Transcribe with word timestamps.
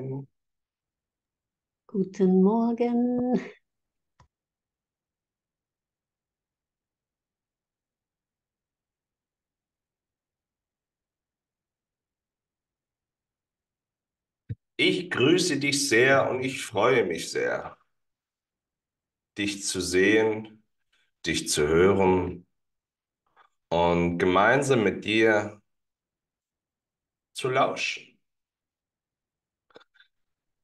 Morgen. 0.00 0.28
Guten 1.86 2.42
Morgen. 2.42 3.40
Ich 14.76 15.10
grüße 15.10 15.58
dich 15.58 15.88
sehr 15.88 16.30
und 16.30 16.42
ich 16.42 16.64
freue 16.64 17.04
mich 17.04 17.30
sehr, 17.30 17.76
dich 19.36 19.64
zu 19.66 19.80
sehen, 19.80 20.62
dich 21.26 21.48
zu 21.48 21.66
hören 21.66 22.46
und 23.68 24.18
gemeinsam 24.18 24.84
mit 24.84 25.04
dir 25.04 25.60
zu 27.32 27.48
lauschen. 27.50 28.09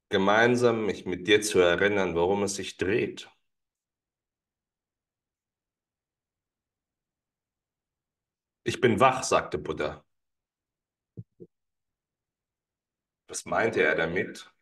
Gemeinsam 0.09 0.84
mich 0.86 1.07
mit 1.07 1.29
dir 1.29 1.43
zu 1.43 1.58
erinnern, 1.61 2.14
worum 2.17 2.43
es 2.43 2.57
sich 2.57 2.76
dreht. 2.76 3.31
Ich 8.64 8.81
bin 8.81 9.00
wach, 9.00 9.22
sagte 9.22 9.58
Buddha. 9.58 10.04
Was 13.29 13.45
meinte 13.45 13.82
er 13.82 13.95
damit? 13.95 14.53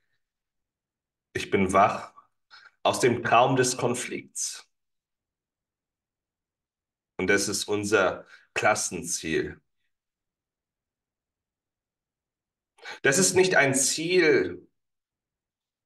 Ich 1.32 1.50
bin 1.50 1.72
wach 1.72 2.12
aus 2.82 3.00
dem 3.00 3.22
Traum 3.22 3.56
des 3.56 3.76
Konflikts. 3.76 4.68
Und 7.16 7.28
das 7.28 7.48
ist 7.48 7.64
unser 7.64 8.26
Klassenziel. 8.54 9.60
Das 13.02 13.18
ist 13.18 13.34
nicht 13.34 13.56
ein 13.56 13.74
Ziel, 13.74 14.63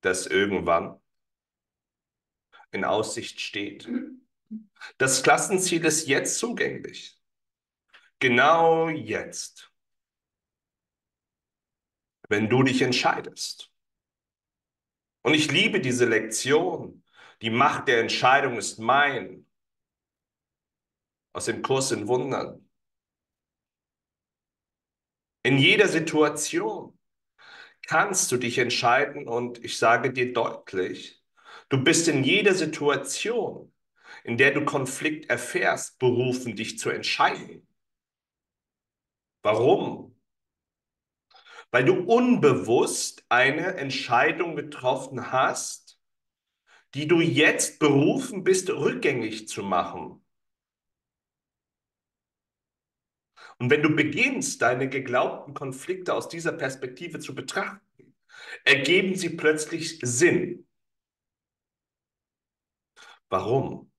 das 0.01 0.27
irgendwann 0.27 1.01
in 2.70 2.84
Aussicht 2.84 3.41
steht. 3.41 3.89
Das 4.98 5.22
Klassenziel 5.22 5.84
ist 5.84 6.06
jetzt 6.06 6.39
zugänglich. 6.39 7.20
Genau 8.19 8.89
jetzt. 8.89 9.72
Wenn 12.28 12.48
du 12.48 12.62
dich 12.62 12.83
entscheidest. 12.83 13.72
Und 15.22 15.34
ich 15.34 15.50
liebe 15.50 15.81
diese 15.81 16.06
Lektion. 16.06 17.05
Die 17.42 17.50
Macht 17.50 17.89
der 17.89 18.00
Entscheidung 18.00 18.56
ist 18.56 18.78
mein. 18.78 19.47
Aus 21.33 21.47
dem 21.47 21.62
Kurs 21.62 21.92
in 21.92 22.09
Wundern. 22.09 22.69
In 25.42 25.59
jeder 25.59 25.89
Situation 25.89 26.97
kannst 27.89 28.31
du 28.31 28.36
dich 28.36 28.58
entscheiden 28.58 29.27
und 29.27 29.64
ich 29.64 29.78
sage 29.78 30.12
dir 30.12 30.34
deutlich, 30.34 31.25
du 31.70 31.83
bist 31.83 32.06
in 32.06 32.22
jeder 32.22 32.55
Situation, 32.55 33.72
in 34.25 34.36
der 34.36 34.53
du 34.53 34.67
Konflikt 34.67 35.31
erfährst, 35.31 35.98
berufen, 35.98 36.55
dich 36.55 36.78
zu 36.78 36.91
entscheiden. 36.91 37.66
Warum? 39.42 40.20
Weil 41.70 41.86
du 41.86 41.94
unbewusst 42.05 43.25
eine 43.31 43.77
Entscheidung 43.77 44.55
getroffen 44.55 45.33
hast, 45.33 45.98
die 46.92 47.09
du 47.09 47.20
jetzt 47.22 47.78
berufen 47.78 48.44
bist, 48.44 48.69
rückgängig 48.69 49.48
zu 49.48 49.62
machen. 49.62 50.22
Und 53.59 53.70
wenn 53.70 53.83
du 53.83 53.95
beginnst, 53.95 54.62
deine 54.62 54.89
geglaubten 54.89 55.53
Konflikte 55.53 56.14
aus 56.14 56.28
dieser 56.28 56.53
Perspektive 56.53 57.19
zu 57.19 57.34
betrachten, 57.34 58.15
ergeben 58.65 59.17
sie 59.17 59.31
plötzlich 59.31 59.98
Sinn. 60.03 60.69
Warum? 63.28 63.91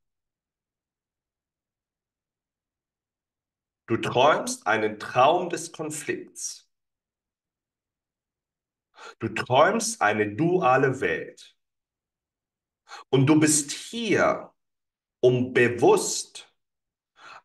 Du 3.88 3.98
träumst 3.98 4.66
einen 4.66 5.00
Traum 5.00 5.50
des 5.50 5.72
Konflikts. 5.72 6.70
Du 9.20 9.30
träumst 9.30 10.02
eine 10.02 10.36
duale 10.36 11.02
Welt. 11.02 11.58
Und 13.10 13.28
du 13.28 13.40
bist 13.40 13.72
hier, 13.72 14.54
um 15.22 15.54
bewusst 15.54 16.49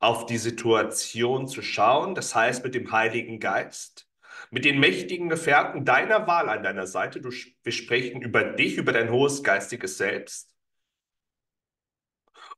auf 0.04 0.26
die 0.26 0.36
Situation 0.36 1.48
zu 1.48 1.62
schauen, 1.62 2.14
das 2.14 2.34
heißt 2.34 2.62
mit 2.62 2.74
dem 2.74 2.92
Heiligen 2.92 3.40
Geist, 3.40 4.06
mit 4.50 4.66
den 4.66 4.78
mächtigen 4.78 5.30
Gefährten 5.30 5.86
deiner 5.86 6.26
Wahl 6.26 6.50
an 6.50 6.62
deiner 6.62 6.86
Seite. 6.86 7.22
Du, 7.22 7.30
wir 7.30 7.72
sprechen 7.72 8.20
über 8.20 8.44
dich, 8.44 8.76
über 8.76 8.92
dein 8.92 9.10
hohes 9.10 9.42
geistiges 9.42 9.96
Selbst, 9.96 10.54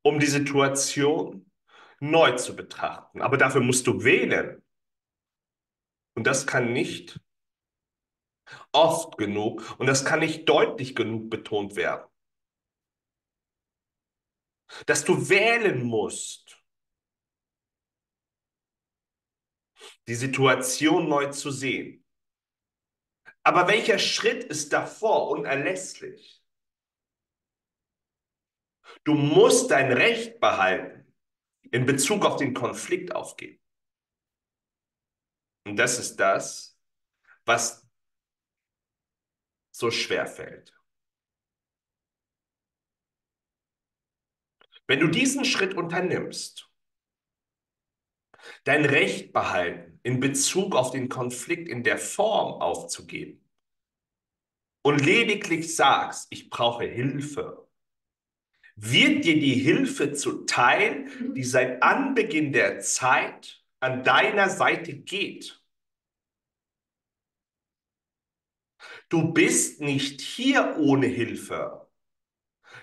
um 0.03 0.19
die 0.19 0.27
Situation 0.27 1.49
neu 2.01 2.33
zu 2.33 2.57
betrachten. 2.57 3.23
Aber 3.23 3.37
dafür 3.37 3.61
musst 3.61 3.87
du 3.87 4.03
wählen. 4.03 4.61
Und 6.15 6.27
das 6.27 6.49
kann 6.49 6.73
nicht 6.73 7.21
oft 8.73 9.19
genug 9.19 9.79
und 9.79 9.87
das 9.87 10.05
kann 10.05 10.19
nicht 10.19 10.49
deutlich 10.49 10.97
genug 10.97 11.31
betont 11.31 11.77
werden. 11.77 12.11
Dass 14.87 15.05
du 15.05 15.29
wählen 15.29 15.85
musst. 15.85 16.46
Die 20.09 20.15
Situation 20.15 21.09
neu 21.09 21.31
zu 21.31 21.51
sehen. 21.51 22.05
Aber 23.43 23.69
welcher 23.69 23.99
Schritt 23.99 24.45
ist 24.45 24.73
davor 24.73 25.31
unerlässlich? 25.31 26.43
Du 29.05 29.15
musst 29.15 29.71
dein 29.71 29.93
Recht 29.93 30.41
behalten 30.41 31.13
in 31.71 31.87
Bezug 31.87 32.25
auf 32.25 32.37
den 32.37 32.55
Konflikt 32.55 33.15
aufgeben. 33.15 33.61
Und 35.65 35.77
das 35.77 35.99
ist 35.99 36.17
das, 36.17 36.79
was 37.45 37.87
so 39.73 39.91
schwer 39.91 40.27
fällt. 40.27 40.73
Wenn 44.87 45.01
du 45.01 45.09
diesen 45.09 45.45
Schritt 45.45 45.75
unternimmst, 45.75 46.71
dein 48.65 48.85
Recht 48.85 49.33
behalten, 49.33 49.96
in 50.07 50.21
Bezug 50.21 50.77
auf 50.77 50.93
den 50.93 51.09
Konflikt 51.09 51.69
in 51.69 51.83
der 51.83 51.99
Form 51.99 52.63
aufzugeben 52.63 53.45
und 54.83 55.05
lediglich 55.05 55.75
sagst, 55.75 56.29
ich 56.31 56.49
brauche 56.49 56.85
Hilfe, 56.85 57.69
wird 58.77 59.25
dir 59.25 59.41
die 59.41 59.55
Hilfe 59.55 60.13
zuteil, 60.13 61.09
die 61.35 61.43
seit 61.43 61.83
Anbeginn 61.83 62.53
der 62.53 62.79
Zeit 62.79 63.65
an 63.81 64.05
deiner 64.05 64.49
Seite 64.49 64.95
geht. 64.97 65.61
Du 69.09 69.33
bist 69.33 69.81
nicht 69.81 70.21
hier 70.21 70.77
ohne 70.79 71.09
Hilfe. 71.09 71.86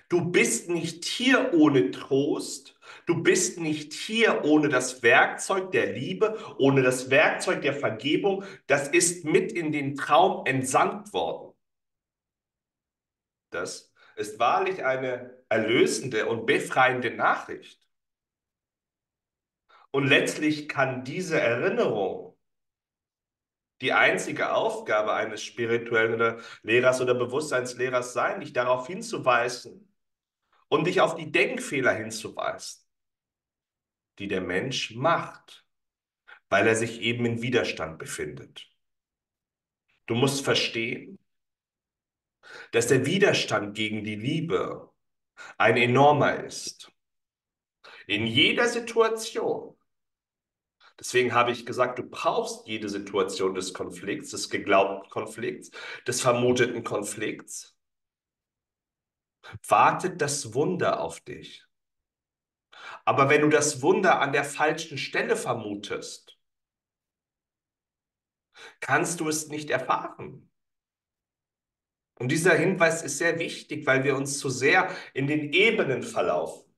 Du 0.10 0.32
bist 0.32 0.70
nicht 0.70 1.06
hier 1.06 1.54
ohne 1.54 1.92
Trost. 1.92 2.76
Du 3.06 3.22
bist 3.24 3.60
nicht 3.60 3.94
hier 3.94 4.44
ohne 4.46 4.70
das 4.70 5.04
Werkzeug 5.04 5.72
der 5.72 5.94
Liebe, 5.94 6.38
ohne 6.58 6.82
das 6.84 7.10
Werkzeug 7.10 7.62
der 7.62 7.74
Vergebung. 7.74 8.44
Das 8.68 8.88
ist 8.88 9.26
mit 9.26 9.52
in 9.52 9.72
den 9.72 9.96
Traum 9.96 10.46
entsandt 10.46 11.14
worden. 11.14 11.54
Das 13.50 13.92
ist 14.16 14.40
wahrlich 14.40 14.84
eine 14.86 15.44
erlösende 15.50 16.28
und 16.28 16.46
befreiende 16.46 17.12
Nachricht. 17.12 17.80
Und 19.92 20.08
letztlich 20.08 20.68
kann 20.68 21.04
diese 21.04 21.40
Erinnerung 21.40 22.36
die 23.82 23.94
einzige 23.94 24.54
Aufgabe 24.54 25.14
eines 25.14 25.44
spirituellen 25.44 26.42
Lehrers 26.62 27.02
oder 27.02 27.14
Bewusstseinslehrers 27.14 28.14
sein, 28.14 28.40
dich 28.40 28.54
darauf 28.54 28.88
hinzuweisen 28.88 29.93
und 30.74 30.86
dich 30.86 31.02
auf 31.02 31.16
die 31.16 31.32
Denkfehler 31.32 31.94
hinzuweisen 31.94 32.84
die 34.20 34.28
der 34.28 34.42
Mensch 34.42 34.96
macht, 34.96 35.66
weil 36.50 36.68
er 36.68 36.76
sich 36.76 37.02
eben 37.02 37.26
in 37.26 37.42
Widerstand 37.42 37.98
befindet. 37.98 38.70
Du 40.06 40.16
musst 40.16 40.44
verstehen, 40.44 41.18
dass 42.72 42.88
der 42.88 43.06
Widerstand 43.06 43.76
gegen 43.76 44.04
die 44.04 44.16
Liebe 44.16 44.92
ein 45.58 45.78
enormer 45.78 46.44
ist. 46.44 46.92
In 48.06 48.28
jeder 48.28 48.68
Situation. 48.68 49.78
Deswegen 51.00 51.34
habe 51.34 51.52
ich 51.52 51.66
gesagt, 51.66 51.98
du 51.98 52.04
brauchst 52.04 52.68
jede 52.68 52.88
Situation 52.88 53.56
des 53.56 53.74
Konflikts, 53.74 54.30
des 54.30 54.50
geglaubten 54.50 55.10
Konflikts, 55.10 55.72
des 56.06 56.22
vermuteten 56.22 56.84
Konflikts. 56.84 57.73
Wartet 59.68 60.22
das 60.22 60.54
Wunder 60.54 61.02
auf 61.02 61.20
dich. 61.22 61.66
Aber 63.06 63.30
wenn 63.30 63.42
du 63.42 63.50
das 63.50 63.82
Wunder 63.82 64.20
an 64.20 64.34
der 64.34 64.44
falschen 64.44 64.98
Stelle 64.98 65.36
vermutest, 65.36 66.38
kannst 68.80 69.20
du 69.20 69.28
es 69.28 69.48
nicht 69.48 69.70
erfahren. 69.70 70.50
Und 72.16 72.32
dieser 72.32 72.56
Hinweis 72.56 73.04
ist 73.04 73.18
sehr 73.18 73.40
wichtig, 73.40 73.86
weil 73.86 74.04
wir 74.04 74.16
uns 74.16 74.40
zu 74.40 74.50
sehr 74.50 74.90
in 75.14 75.28
den 75.28 75.52
Ebenen 75.52 76.04
verlaufen. 76.04 76.74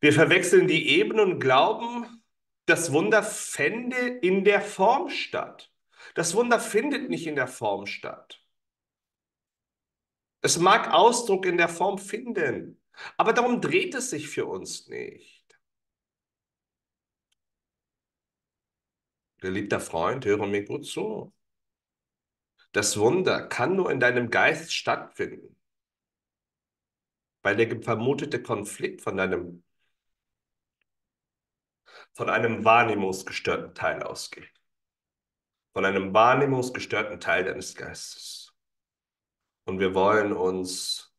Wir 0.00 0.12
verwechseln 0.12 0.66
die 0.66 0.88
Ebenen 0.98 1.32
und 1.32 1.40
glauben, 1.40 2.22
das 2.66 2.92
Wunder 2.92 3.22
fände 3.22 3.96
in 3.96 4.44
der 4.44 4.60
Form 4.60 5.10
statt. 5.10 5.72
Das 6.14 6.34
Wunder 6.34 6.60
findet 6.60 7.08
nicht 7.08 7.26
in 7.26 7.36
der 7.36 7.48
Form 7.48 7.86
statt. 7.86 8.39
Es 10.42 10.58
mag 10.58 10.92
Ausdruck 10.92 11.46
in 11.46 11.56
der 11.58 11.68
Form 11.68 11.98
finden, 11.98 12.80
aber 13.16 13.32
darum 13.32 13.60
dreht 13.60 13.94
es 13.94 14.10
sich 14.10 14.28
für 14.28 14.46
uns 14.46 14.88
nicht. 14.88 15.40
Geliebter 19.38 19.80
Freund, 19.80 20.24
höre 20.24 20.46
mir 20.46 20.64
gut 20.64 20.86
zu. 20.86 21.32
Das 22.72 22.98
Wunder 22.98 23.48
kann 23.48 23.74
nur 23.76 23.90
in 23.90 24.00
deinem 24.00 24.30
Geist 24.30 24.72
stattfinden, 24.72 25.56
weil 27.42 27.56
der 27.56 27.82
vermutete 27.82 28.42
Konflikt 28.42 29.00
von 29.02 29.16
deinem 29.16 29.64
von 32.12 32.28
einem 32.28 32.64
wahrnehmungsgestörten 32.64 33.74
Teil 33.74 34.02
ausgeht. 34.02 34.50
Von 35.72 35.84
einem 35.84 36.12
wahrnehmungsgestörten 36.12 37.20
Teil 37.20 37.44
deines 37.44 37.74
Geistes. 37.74 38.29
Und 39.64 39.78
wir 39.78 39.94
wollen 39.94 40.32
uns 40.32 41.14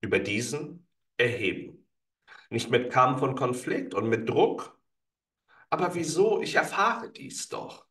über 0.00 0.18
diesen 0.18 0.86
erheben. 1.16 1.88
Nicht 2.50 2.70
mit 2.70 2.92
Kampf 2.92 3.22
und 3.22 3.36
Konflikt 3.36 3.94
und 3.94 4.08
mit 4.08 4.28
Druck. 4.28 4.78
Aber 5.70 5.94
wieso? 5.94 6.40
Ich 6.40 6.54
erfahre 6.54 7.10
dies 7.10 7.48
doch. 7.48 7.86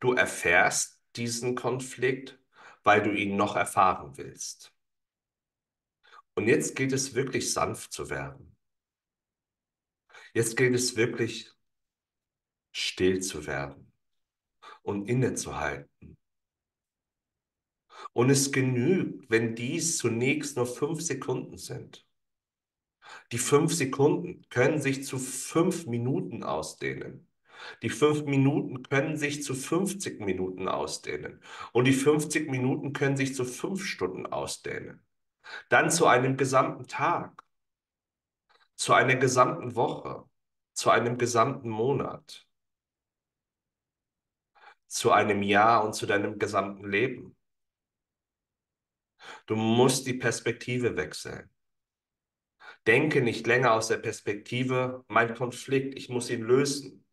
Du 0.00 0.12
erfährst 0.12 1.02
diesen 1.16 1.54
Konflikt, 1.54 2.38
weil 2.82 3.02
du 3.02 3.10
ihn 3.10 3.36
noch 3.36 3.56
erfahren 3.56 4.16
willst. 4.16 4.72
Und 6.34 6.46
jetzt 6.46 6.76
gilt 6.76 6.92
es 6.92 7.14
wirklich 7.14 7.52
sanft 7.52 7.92
zu 7.92 8.10
werden. 8.10 8.56
Jetzt 10.34 10.56
gilt 10.56 10.74
es 10.74 10.96
wirklich 10.96 11.50
still 12.72 13.22
zu 13.22 13.46
werden 13.46 13.93
und 14.84 15.08
innezuhalten. 15.08 16.16
Und 18.12 18.30
es 18.30 18.52
genügt, 18.52 19.28
wenn 19.30 19.56
dies 19.56 19.98
zunächst 19.98 20.56
nur 20.56 20.66
fünf 20.66 21.00
Sekunden 21.00 21.58
sind. 21.58 22.06
Die 23.32 23.38
fünf 23.38 23.74
Sekunden 23.74 24.46
können 24.50 24.80
sich 24.80 25.04
zu 25.04 25.18
fünf 25.18 25.86
Minuten 25.86 26.44
ausdehnen. 26.44 27.28
Die 27.82 27.90
fünf 27.90 28.24
Minuten 28.24 28.82
können 28.82 29.16
sich 29.16 29.42
zu 29.42 29.54
50 29.54 30.20
Minuten 30.20 30.68
ausdehnen. 30.68 31.40
Und 31.72 31.86
die 31.86 31.92
50 31.92 32.50
Minuten 32.50 32.92
können 32.92 33.16
sich 33.16 33.34
zu 33.34 33.44
fünf 33.44 33.84
Stunden 33.84 34.26
ausdehnen. 34.26 35.04
Dann 35.68 35.90
zu 35.90 36.06
einem 36.06 36.36
gesamten 36.36 36.86
Tag, 36.86 37.44
zu 38.76 38.92
einer 38.92 39.16
gesamten 39.16 39.76
Woche, 39.76 40.24
zu 40.72 40.90
einem 40.90 41.18
gesamten 41.18 41.68
Monat, 41.68 42.43
zu 44.86 45.12
einem 45.12 45.42
Jahr 45.42 45.84
und 45.84 45.94
zu 45.94 46.06
deinem 46.06 46.38
gesamten 46.38 46.88
Leben. 46.88 47.36
Du 49.46 49.56
musst 49.56 50.06
die 50.06 50.14
Perspektive 50.14 50.96
wechseln. 50.96 51.50
Denke 52.86 53.22
nicht 53.22 53.46
länger 53.46 53.72
aus 53.72 53.88
der 53.88 53.96
Perspektive, 53.96 55.04
mein 55.08 55.34
Konflikt, 55.34 55.96
ich 55.96 56.10
muss 56.10 56.28
ihn 56.30 56.42
lösen. 56.42 57.04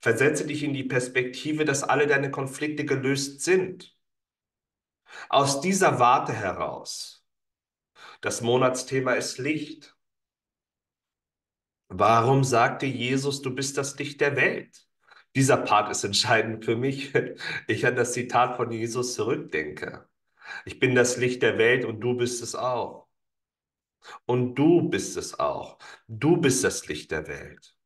Versetze 0.00 0.46
dich 0.46 0.62
in 0.62 0.72
die 0.72 0.84
Perspektive, 0.84 1.64
dass 1.64 1.82
alle 1.82 2.06
deine 2.06 2.30
Konflikte 2.30 2.84
gelöst 2.84 3.42
sind. 3.42 3.96
Aus 5.28 5.60
dieser 5.60 5.98
Warte 5.98 6.32
heraus 6.32 7.16
das 8.20 8.40
Monatsthema 8.40 9.12
ist 9.12 9.38
Licht. 9.38 9.96
Warum 11.88 12.44
sagte 12.44 12.86
Jesus, 12.86 13.42
du 13.42 13.54
bist 13.54 13.78
das 13.78 13.98
Licht 13.98 14.20
der 14.20 14.36
Welt? 14.36 14.85
Dieser 15.36 15.58
Part 15.58 15.90
ist 15.90 16.02
entscheidend 16.02 16.64
für 16.64 16.76
mich. 16.76 17.12
Ich 17.68 17.86
an 17.86 17.94
das 17.94 18.14
Zitat 18.14 18.56
von 18.56 18.72
Jesus 18.72 19.14
zurückdenke. 19.14 20.08
Ich 20.64 20.78
bin 20.80 20.94
das 20.94 21.18
Licht 21.18 21.42
der 21.42 21.58
Welt 21.58 21.84
und 21.84 22.00
du 22.00 22.16
bist 22.16 22.42
es 22.42 22.54
auch. 22.54 23.06
Und 24.24 24.54
du 24.54 24.88
bist 24.88 25.16
es 25.16 25.38
auch. 25.38 25.78
Du 26.08 26.38
bist 26.38 26.64
das 26.64 26.86
Licht 26.88 27.10
der 27.10 27.28
Welt. 27.28 27.76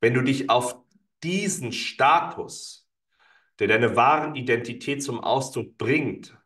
Wenn 0.00 0.14
du 0.14 0.22
dich 0.22 0.48
auf 0.48 0.76
diesen 1.22 1.72
Status, 1.72 2.88
der 3.58 3.68
deine 3.68 3.96
wahren 3.96 4.36
Identität 4.36 5.02
zum 5.02 5.20
Ausdruck 5.20 5.76
bringt, 5.76 6.36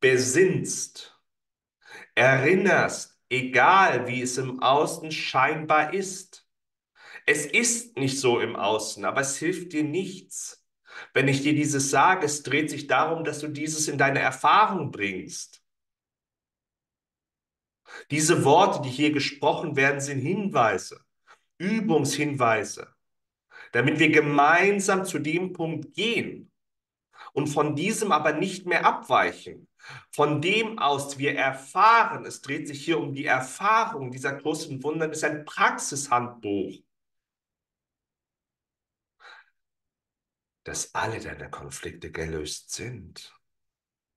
besinnst, 0.00 1.20
erinnerst, 2.14 3.20
egal 3.28 4.06
wie 4.06 4.22
es 4.22 4.38
im 4.38 4.62
Außen 4.62 5.10
scheinbar 5.10 5.92
ist. 5.92 6.45
Es 7.26 7.44
ist 7.44 7.96
nicht 7.96 8.20
so 8.20 8.38
im 8.38 8.54
Außen, 8.54 9.04
aber 9.04 9.20
es 9.20 9.36
hilft 9.36 9.72
dir 9.72 9.82
nichts. 9.82 10.64
Wenn 11.12 11.26
ich 11.26 11.42
dir 11.42 11.54
dieses 11.54 11.90
sage, 11.90 12.24
es 12.24 12.44
dreht 12.44 12.70
sich 12.70 12.86
darum, 12.86 13.24
dass 13.24 13.40
du 13.40 13.48
dieses 13.48 13.88
in 13.88 13.98
deine 13.98 14.20
Erfahrung 14.20 14.92
bringst. 14.92 15.62
Diese 18.10 18.44
Worte, 18.44 18.82
die 18.82 18.90
hier 18.90 19.12
gesprochen 19.12 19.74
werden, 19.74 20.00
sind 20.00 20.20
Hinweise, 20.20 21.00
Übungshinweise, 21.58 22.94
damit 23.72 23.98
wir 23.98 24.10
gemeinsam 24.10 25.04
zu 25.04 25.18
dem 25.18 25.52
Punkt 25.52 25.94
gehen 25.94 26.52
und 27.32 27.48
von 27.48 27.74
diesem 27.74 28.12
aber 28.12 28.32
nicht 28.32 28.66
mehr 28.66 28.86
abweichen, 28.86 29.68
von 30.12 30.40
dem 30.40 30.78
aus 30.78 31.18
wir 31.18 31.34
erfahren, 31.36 32.24
es 32.24 32.40
dreht 32.42 32.68
sich 32.68 32.84
hier 32.84 32.98
um 32.98 33.12
die 33.12 33.26
Erfahrung 33.26 34.10
dieser 34.10 34.32
großen 34.32 34.82
Wunder, 34.82 35.10
ist 35.10 35.24
ein 35.24 35.44
Praxishandbuch, 35.44 36.85
dass 40.66 40.96
alle 40.96 41.20
deine 41.20 41.48
Konflikte 41.48 42.10
gelöst 42.10 42.72
sind. 42.72 43.32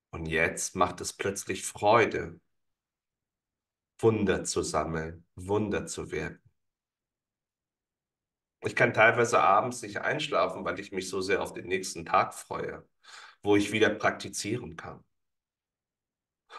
Und 0.09 0.25
jetzt 0.25 0.75
macht 0.75 0.99
es 0.99 1.13
plötzlich 1.13 1.63
Freude, 1.63 2.39
Wunder 3.99 4.43
zu 4.43 4.63
sammeln, 4.63 5.27
Wunder 5.35 5.85
zu 5.85 6.09
werden. 6.11 6.41
Ich 8.61 8.75
kann 8.75 8.95
teilweise 8.95 9.39
abends 9.39 9.83
nicht 9.83 10.01
einschlafen, 10.01 10.65
weil 10.65 10.79
ich 10.79 10.91
mich 10.91 11.07
so 11.07 11.21
sehr 11.21 11.43
auf 11.43 11.53
den 11.53 11.67
nächsten 11.67 12.03
Tag 12.03 12.33
freue, 12.33 12.83
wo 13.43 13.55
ich 13.55 13.71
wieder 13.71 13.89
praktizieren 13.91 14.75
kann. 14.75 15.03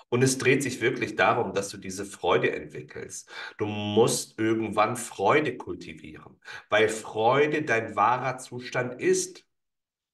Und 0.09 0.23
es 0.23 0.39
dreht 0.39 0.63
sich 0.63 0.81
wirklich 0.81 1.17
darum, 1.17 1.53
dass 1.53 1.69
du 1.69 1.79
diese 1.79 2.05
Freude 2.05 2.53
entwickelst. 2.53 3.29
Du 3.59 3.67
musst 3.67 4.39
irgendwann 4.39 4.95
Freude 4.95 5.57
kultivieren, 5.57 6.41
weil 6.69 6.89
Freude 6.89 7.63
dein 7.63 7.97
wahrer 7.97 8.39
Zustand 8.39 9.01
ist. 9.01 9.50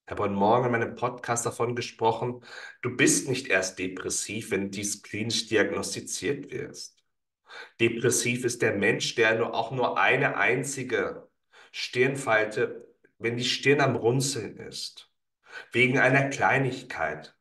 Ich 0.06 0.12
habe 0.12 0.22
heute 0.22 0.34
Morgen 0.34 0.66
in 0.66 0.70
meinem 0.70 0.94
Podcast 0.94 1.46
davon 1.46 1.74
gesprochen, 1.74 2.44
du 2.80 2.96
bist 2.96 3.28
nicht 3.28 3.48
erst 3.48 3.80
depressiv, 3.80 4.52
wenn 4.52 4.70
dies 4.70 5.02
klinisch 5.02 5.48
diagnostiziert 5.48 6.52
wirst. 6.52 7.02
Depressiv 7.80 8.44
ist 8.44 8.62
der 8.62 8.76
Mensch, 8.76 9.16
der 9.16 9.36
nur 9.36 9.52
auch 9.52 9.72
nur 9.72 9.98
eine 9.98 10.36
einzige 10.36 11.28
Stirnfalte, 11.72 12.86
wenn 13.18 13.36
die 13.36 13.44
Stirn 13.44 13.80
am 13.80 13.96
Runzeln 13.96 14.58
ist, 14.58 15.10
wegen 15.72 15.98
einer 15.98 16.28
Kleinigkeit, 16.28 17.36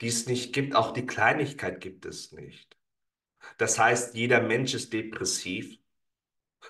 die 0.00 0.08
es 0.08 0.26
nicht 0.26 0.52
gibt. 0.52 0.74
Auch 0.74 0.92
die 0.92 1.06
Kleinigkeit 1.06 1.80
gibt 1.80 2.06
es 2.06 2.32
nicht. 2.32 2.76
Das 3.58 3.78
heißt, 3.78 4.16
jeder 4.16 4.40
Mensch 4.40 4.74
ist 4.74 4.92
depressiv, 4.92 5.78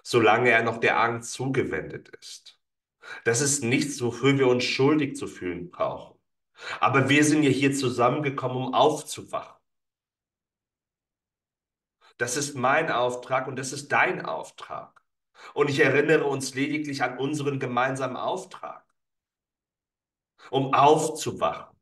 solange 0.02 0.50
er 0.50 0.62
noch 0.62 0.76
der 0.76 1.00
Angst 1.00 1.32
zugewendet 1.32 2.11
ist. 2.20 2.62
Das 3.25 3.40
ist 3.40 3.62
nichts, 3.62 4.00
wofür 4.02 4.38
wir 4.38 4.49
uns 4.49 4.64
schuldig 4.64 5.16
zu 5.16 5.26
fühlen 5.26 5.71
brauchen. 5.71 6.18
Aber 6.80 7.09
wir 7.09 7.25
sind 7.25 7.42
ja 7.42 7.50
hier 7.50 7.73
zusammengekommen, 7.75 8.56
um 8.56 8.75
aufzuwachen. 8.75 9.56
Das 12.18 12.37
ist 12.37 12.54
mein 12.54 12.90
Auftrag 12.90 13.49
und 13.49 13.56
das 13.59 13.73
ist 13.73 13.90
dein 13.90 14.25
Auftrag. 14.25 15.02
Und 15.54 15.68
ich 15.71 15.80
erinnere 15.80 16.25
uns 16.25 16.54
lediglich 16.54 17.02
an 17.02 17.18
unseren 17.18 17.59
gemeinsamen 17.59 18.16
Auftrag, 18.16 18.85
um 20.50 20.73
aufzuwachen 20.75 21.73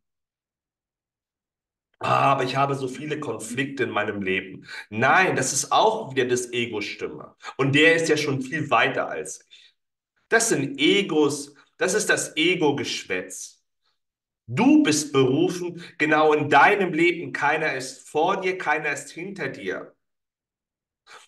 Ah, 2.02 2.32
aber 2.32 2.44
ich 2.44 2.56
habe 2.56 2.74
so 2.74 2.88
viele 2.88 3.20
Konflikte 3.20 3.82
in 3.84 3.90
meinem 3.90 4.22
Leben. 4.22 4.66
Nein, 4.88 5.36
das 5.36 5.52
ist 5.52 5.70
auch 5.70 6.10
wieder 6.14 6.24
das 6.26 6.50
Ego-Stimme. 6.52 7.36
Und 7.58 7.74
der 7.74 7.94
ist 7.94 8.08
ja 8.08 8.16
schon 8.16 8.40
viel 8.40 8.70
weiter 8.70 9.08
als 9.08 9.44
ich. 9.50 9.69
Das 10.30 10.48
sind 10.48 10.78
Egos, 10.78 11.54
das 11.76 11.94
ist 11.94 12.08
das 12.08 12.36
Ego-Geschwätz. 12.36 13.62
Du 14.46 14.82
bist 14.82 15.12
berufen, 15.12 15.82
genau 15.98 16.32
in 16.32 16.48
deinem 16.48 16.92
Leben. 16.92 17.32
Keiner 17.32 17.74
ist 17.74 18.08
vor 18.08 18.40
dir, 18.40 18.56
keiner 18.56 18.92
ist 18.92 19.10
hinter 19.10 19.48
dir. 19.48 19.94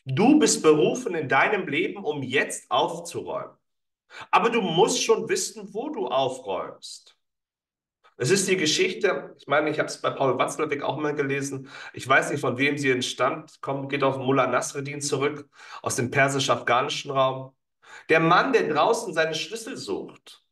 Du 0.04 0.38
bist 0.38 0.62
berufen 0.62 1.14
in 1.14 1.28
deinem 1.28 1.66
Leben, 1.66 2.04
um 2.04 2.22
jetzt 2.22 2.70
aufzuräumen. 2.70 3.56
Aber 4.30 4.50
du 4.50 4.60
musst 4.60 5.02
schon 5.02 5.28
wissen, 5.28 5.74
wo 5.74 5.90
du 5.90 6.06
aufräumst. 6.06 7.16
Es 8.18 8.30
ist 8.30 8.48
die 8.48 8.56
Geschichte, 8.56 9.34
ich 9.38 9.48
meine, 9.48 9.70
ich 9.70 9.78
habe 9.78 9.88
es 9.88 10.00
bei 10.00 10.10
Paul 10.10 10.38
Watzlawick 10.38 10.82
auch 10.82 10.96
mal 10.96 11.14
gelesen. 11.14 11.68
Ich 11.92 12.06
weiß 12.06 12.30
nicht, 12.30 12.40
von 12.40 12.56
wem 12.56 12.78
sie 12.78 12.90
entstammt, 12.90 13.60
kommt, 13.62 13.88
geht 13.88 14.04
auf 14.04 14.18
Mullah 14.18 14.46
Nasreddin 14.46 15.00
zurück, 15.00 15.48
aus 15.80 15.96
dem 15.96 16.10
persisch-afghanischen 16.10 17.10
Raum. 17.10 17.52
Der 18.08 18.20
Mann, 18.20 18.52
der 18.52 18.68
draußen 18.68 19.14
seine 19.14 19.34
Schlüssel 19.34 19.76
sucht, 19.76 20.44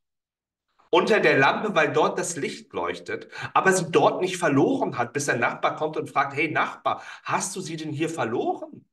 unter 0.90 1.20
der 1.20 1.38
Lampe, 1.38 1.74
weil 1.74 1.92
dort 1.92 2.18
das 2.18 2.36
Licht 2.36 2.72
leuchtet, 2.72 3.28
aber 3.54 3.72
sie 3.72 3.90
dort 3.90 4.20
nicht 4.20 4.36
verloren 4.38 4.98
hat, 4.98 5.12
bis 5.12 5.26
der 5.26 5.36
Nachbar 5.36 5.76
kommt 5.76 5.96
und 5.96 6.10
fragt, 6.10 6.34
hey 6.34 6.50
Nachbar, 6.50 7.02
hast 7.24 7.54
du 7.56 7.60
sie 7.60 7.76
denn 7.76 7.92
hier 7.92 8.08
verloren, 8.10 8.84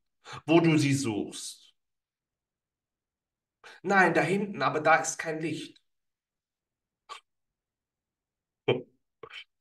wo 0.46 0.60
du 0.60 0.78
sie 0.78 0.94
suchst? 0.94 1.74
Nein, 3.82 4.14
da 4.14 4.22
hinten, 4.22 4.62
aber 4.62 4.80
da 4.82 4.96
ist 4.98 5.18
kein 5.18 5.40
Licht. 5.42 5.82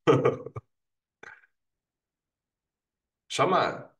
Schau 3.29 3.47
mal, 3.47 3.95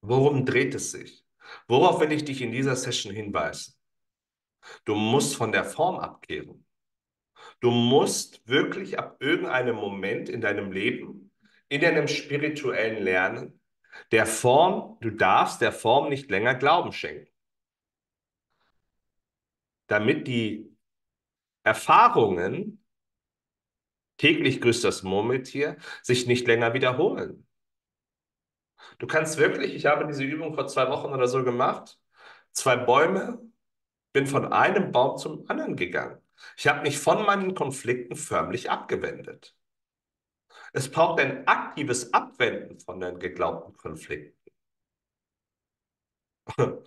worum 0.00 0.46
dreht 0.46 0.74
es 0.74 0.92
sich? 0.92 1.26
Worauf 1.68 2.00
will 2.00 2.12
ich 2.12 2.24
dich 2.24 2.40
in 2.42 2.50
dieser 2.52 2.76
Session 2.76 3.12
hinweisen? 3.12 3.75
Du 4.84 4.94
musst 4.94 5.36
von 5.36 5.52
der 5.52 5.64
Form 5.64 5.98
abkehren. 5.98 6.66
Du 7.60 7.70
musst 7.70 8.46
wirklich 8.48 8.98
ab 8.98 9.16
irgendeinem 9.20 9.76
Moment 9.76 10.28
in 10.28 10.40
deinem 10.40 10.72
Leben, 10.72 11.32
in 11.68 11.80
deinem 11.80 12.08
spirituellen 12.08 13.02
Lernen, 13.02 13.60
der 14.12 14.26
Form, 14.26 14.98
du 15.00 15.10
darfst 15.10 15.60
der 15.60 15.72
Form 15.72 16.08
nicht 16.08 16.30
länger 16.30 16.54
Glauben 16.54 16.92
schenken. 16.92 17.32
Damit 19.86 20.26
die 20.26 20.76
Erfahrungen, 21.62 22.84
täglich 24.18 24.60
grüßt 24.60 24.84
das 24.84 25.02
Murmeltier, 25.02 25.76
sich 26.02 26.26
nicht 26.26 26.46
länger 26.46 26.74
wiederholen. 26.74 27.46
Du 28.98 29.06
kannst 29.06 29.38
wirklich, 29.38 29.74
ich 29.74 29.86
habe 29.86 30.06
diese 30.06 30.24
Übung 30.24 30.54
vor 30.54 30.66
zwei 30.66 30.88
Wochen 30.88 31.12
oder 31.12 31.26
so 31.28 31.42
gemacht, 31.44 31.98
zwei 32.52 32.76
Bäume, 32.76 33.38
bin 34.16 34.26
von 34.26 34.50
einem 34.50 34.92
Baum 34.92 35.18
zum 35.18 35.46
anderen 35.50 35.76
gegangen. 35.76 36.18
Ich 36.56 36.66
habe 36.66 36.80
mich 36.80 36.98
von 36.98 37.26
meinen 37.26 37.54
Konflikten 37.54 38.16
förmlich 38.16 38.70
abgewendet. 38.70 39.54
Es 40.72 40.90
braucht 40.90 41.20
ein 41.20 41.46
aktives 41.46 42.14
Abwenden 42.14 42.80
von 42.80 42.98
den 42.98 43.18
geglaubten 43.18 43.76
Konflikten. 43.76 44.50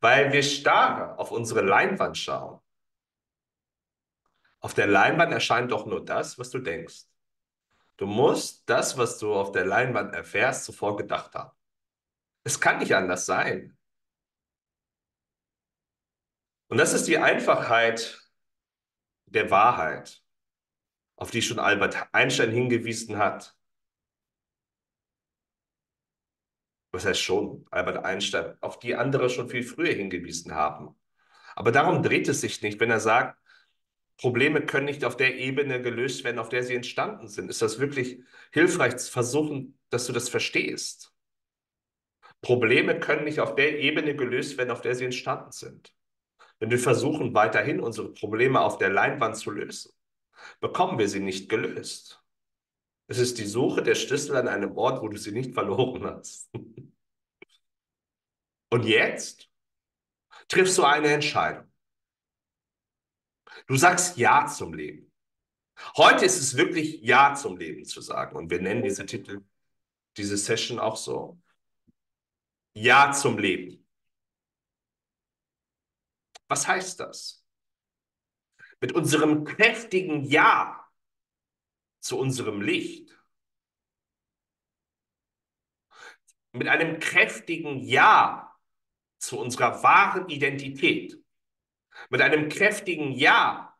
Weil 0.00 0.32
wir 0.32 0.44
starr 0.44 1.18
auf 1.18 1.32
unsere 1.32 1.62
Leinwand 1.62 2.16
schauen. 2.16 2.60
Auf 4.60 4.72
der 4.72 4.86
Leinwand 4.86 5.32
erscheint 5.32 5.72
doch 5.72 5.86
nur 5.86 6.04
das, 6.04 6.38
was 6.38 6.50
du 6.50 6.60
denkst. 6.60 7.06
Du 7.96 8.06
musst 8.06 8.70
das, 8.70 8.96
was 8.96 9.18
du 9.18 9.34
auf 9.34 9.50
der 9.50 9.66
Leinwand 9.66 10.14
erfährst, 10.14 10.66
zuvor 10.66 10.96
gedacht 10.96 11.34
haben. 11.34 11.50
Es 12.44 12.60
kann 12.60 12.78
nicht 12.78 12.94
anders 12.94 13.26
sein. 13.26 13.76
Und 16.70 16.78
das 16.78 16.92
ist 16.92 17.08
die 17.08 17.18
Einfachheit 17.18 18.22
der 19.26 19.50
Wahrheit, 19.50 20.22
auf 21.16 21.32
die 21.32 21.42
schon 21.42 21.58
Albert 21.58 22.08
Einstein 22.12 22.52
hingewiesen 22.52 23.18
hat. 23.18 23.56
Was 26.92 27.04
heißt 27.04 27.20
schon? 27.20 27.66
Albert 27.72 28.04
Einstein, 28.04 28.56
auf 28.60 28.78
die 28.78 28.94
andere 28.94 29.30
schon 29.30 29.48
viel 29.48 29.64
früher 29.64 29.92
hingewiesen 29.92 30.54
haben. 30.54 30.94
Aber 31.56 31.72
darum 31.72 32.04
dreht 32.04 32.28
es 32.28 32.40
sich 32.40 32.62
nicht, 32.62 32.78
wenn 32.78 32.90
er 32.90 33.00
sagt, 33.00 33.36
Probleme 34.16 34.64
können 34.64 34.86
nicht 34.86 35.04
auf 35.04 35.16
der 35.16 35.38
Ebene 35.38 35.82
gelöst 35.82 36.22
werden, 36.22 36.38
auf 36.38 36.50
der 36.50 36.62
sie 36.62 36.76
entstanden 36.76 37.26
sind. 37.26 37.50
Ist 37.50 37.62
das 37.62 37.80
wirklich 37.80 38.22
hilfreich 38.52 38.96
zu 38.98 39.10
versuchen, 39.10 39.76
dass 39.88 40.06
du 40.06 40.12
das 40.12 40.28
verstehst? 40.28 41.12
Probleme 42.42 43.00
können 43.00 43.24
nicht 43.24 43.40
auf 43.40 43.56
der 43.56 43.80
Ebene 43.80 44.14
gelöst 44.14 44.56
werden, 44.56 44.70
auf 44.70 44.82
der 44.82 44.94
sie 44.94 45.04
entstanden 45.04 45.50
sind. 45.50 45.92
Wenn 46.60 46.70
wir 46.70 46.78
versuchen, 46.78 47.34
weiterhin 47.34 47.80
unsere 47.80 48.12
Probleme 48.12 48.60
auf 48.60 48.78
der 48.78 48.90
Leinwand 48.90 49.36
zu 49.36 49.50
lösen, 49.50 49.92
bekommen 50.60 50.98
wir 50.98 51.08
sie 51.08 51.20
nicht 51.20 51.48
gelöst. 51.48 52.22
Es 53.08 53.18
ist 53.18 53.38
die 53.38 53.46
Suche 53.46 53.82
der 53.82 53.96
Schlüssel 53.96 54.36
an 54.36 54.46
einem 54.46 54.76
Ort, 54.76 55.02
wo 55.02 55.08
du 55.08 55.16
sie 55.16 55.32
nicht 55.32 55.54
verloren 55.54 56.04
hast. 56.04 56.50
Und 58.72 58.84
jetzt 58.84 59.50
triffst 60.46 60.78
du 60.78 60.84
eine 60.84 61.08
Entscheidung. 61.08 61.70
Du 63.66 63.76
sagst 63.76 64.16
Ja 64.16 64.46
zum 64.46 64.74
Leben. 64.74 65.10
Heute 65.96 66.26
ist 66.26 66.38
es 66.38 66.56
wirklich 66.56 67.00
Ja 67.00 67.34
zum 67.34 67.56
Leben 67.56 67.84
zu 67.84 68.00
sagen. 68.00 68.36
Und 68.36 68.50
wir 68.50 68.60
nennen 68.60 68.82
diese 68.82 69.06
Titel, 69.06 69.44
diese 70.16 70.36
Session 70.36 70.78
auch 70.78 70.96
so. 70.96 71.40
Ja 72.74 73.12
zum 73.12 73.38
Leben. 73.38 73.79
Was 76.50 76.66
heißt 76.66 76.98
das? 76.98 77.46
Mit 78.80 78.92
unserem 78.92 79.44
kräftigen 79.44 80.24
Ja 80.24 80.84
zu 82.00 82.18
unserem 82.18 82.60
Licht, 82.60 83.16
mit 86.50 86.66
einem 86.66 86.98
kräftigen 86.98 87.78
Ja 87.84 88.58
zu 89.18 89.38
unserer 89.38 89.84
wahren 89.84 90.28
Identität, 90.28 91.22
mit 92.08 92.20
einem 92.20 92.48
kräftigen 92.48 93.12
Ja 93.12 93.78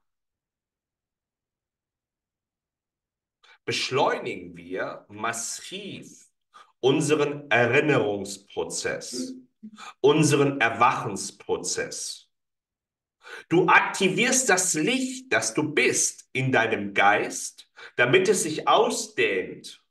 beschleunigen 3.65 4.57
wir 4.57 5.07
massiv 5.09 6.31
unseren 6.79 7.51
Erinnerungsprozess, 7.51 9.35
unseren 10.01 10.61
Erwachensprozess. 10.61 12.30
Du 13.49 13.69
aktivierst 13.69 14.49
das 14.49 14.75
Licht, 14.75 15.33
das 15.33 15.55
du 15.55 15.75
bist, 15.75 16.29
in 16.33 16.53
deinem 16.53 16.95
Geist, 16.95 17.71
damit 17.97 18.29
es 18.29 18.43
sich 18.43 18.69
ausdehnt. 18.69 19.83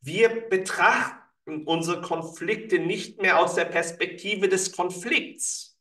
Wir 0.00 0.48
betrachten 0.48 1.64
unsere 1.64 2.00
Konflikte 2.00 2.78
nicht 2.78 3.20
mehr 3.20 3.38
aus 3.38 3.54
der 3.54 3.64
Perspektive 3.66 4.48
des 4.48 4.72
Konflikts. 4.72 5.78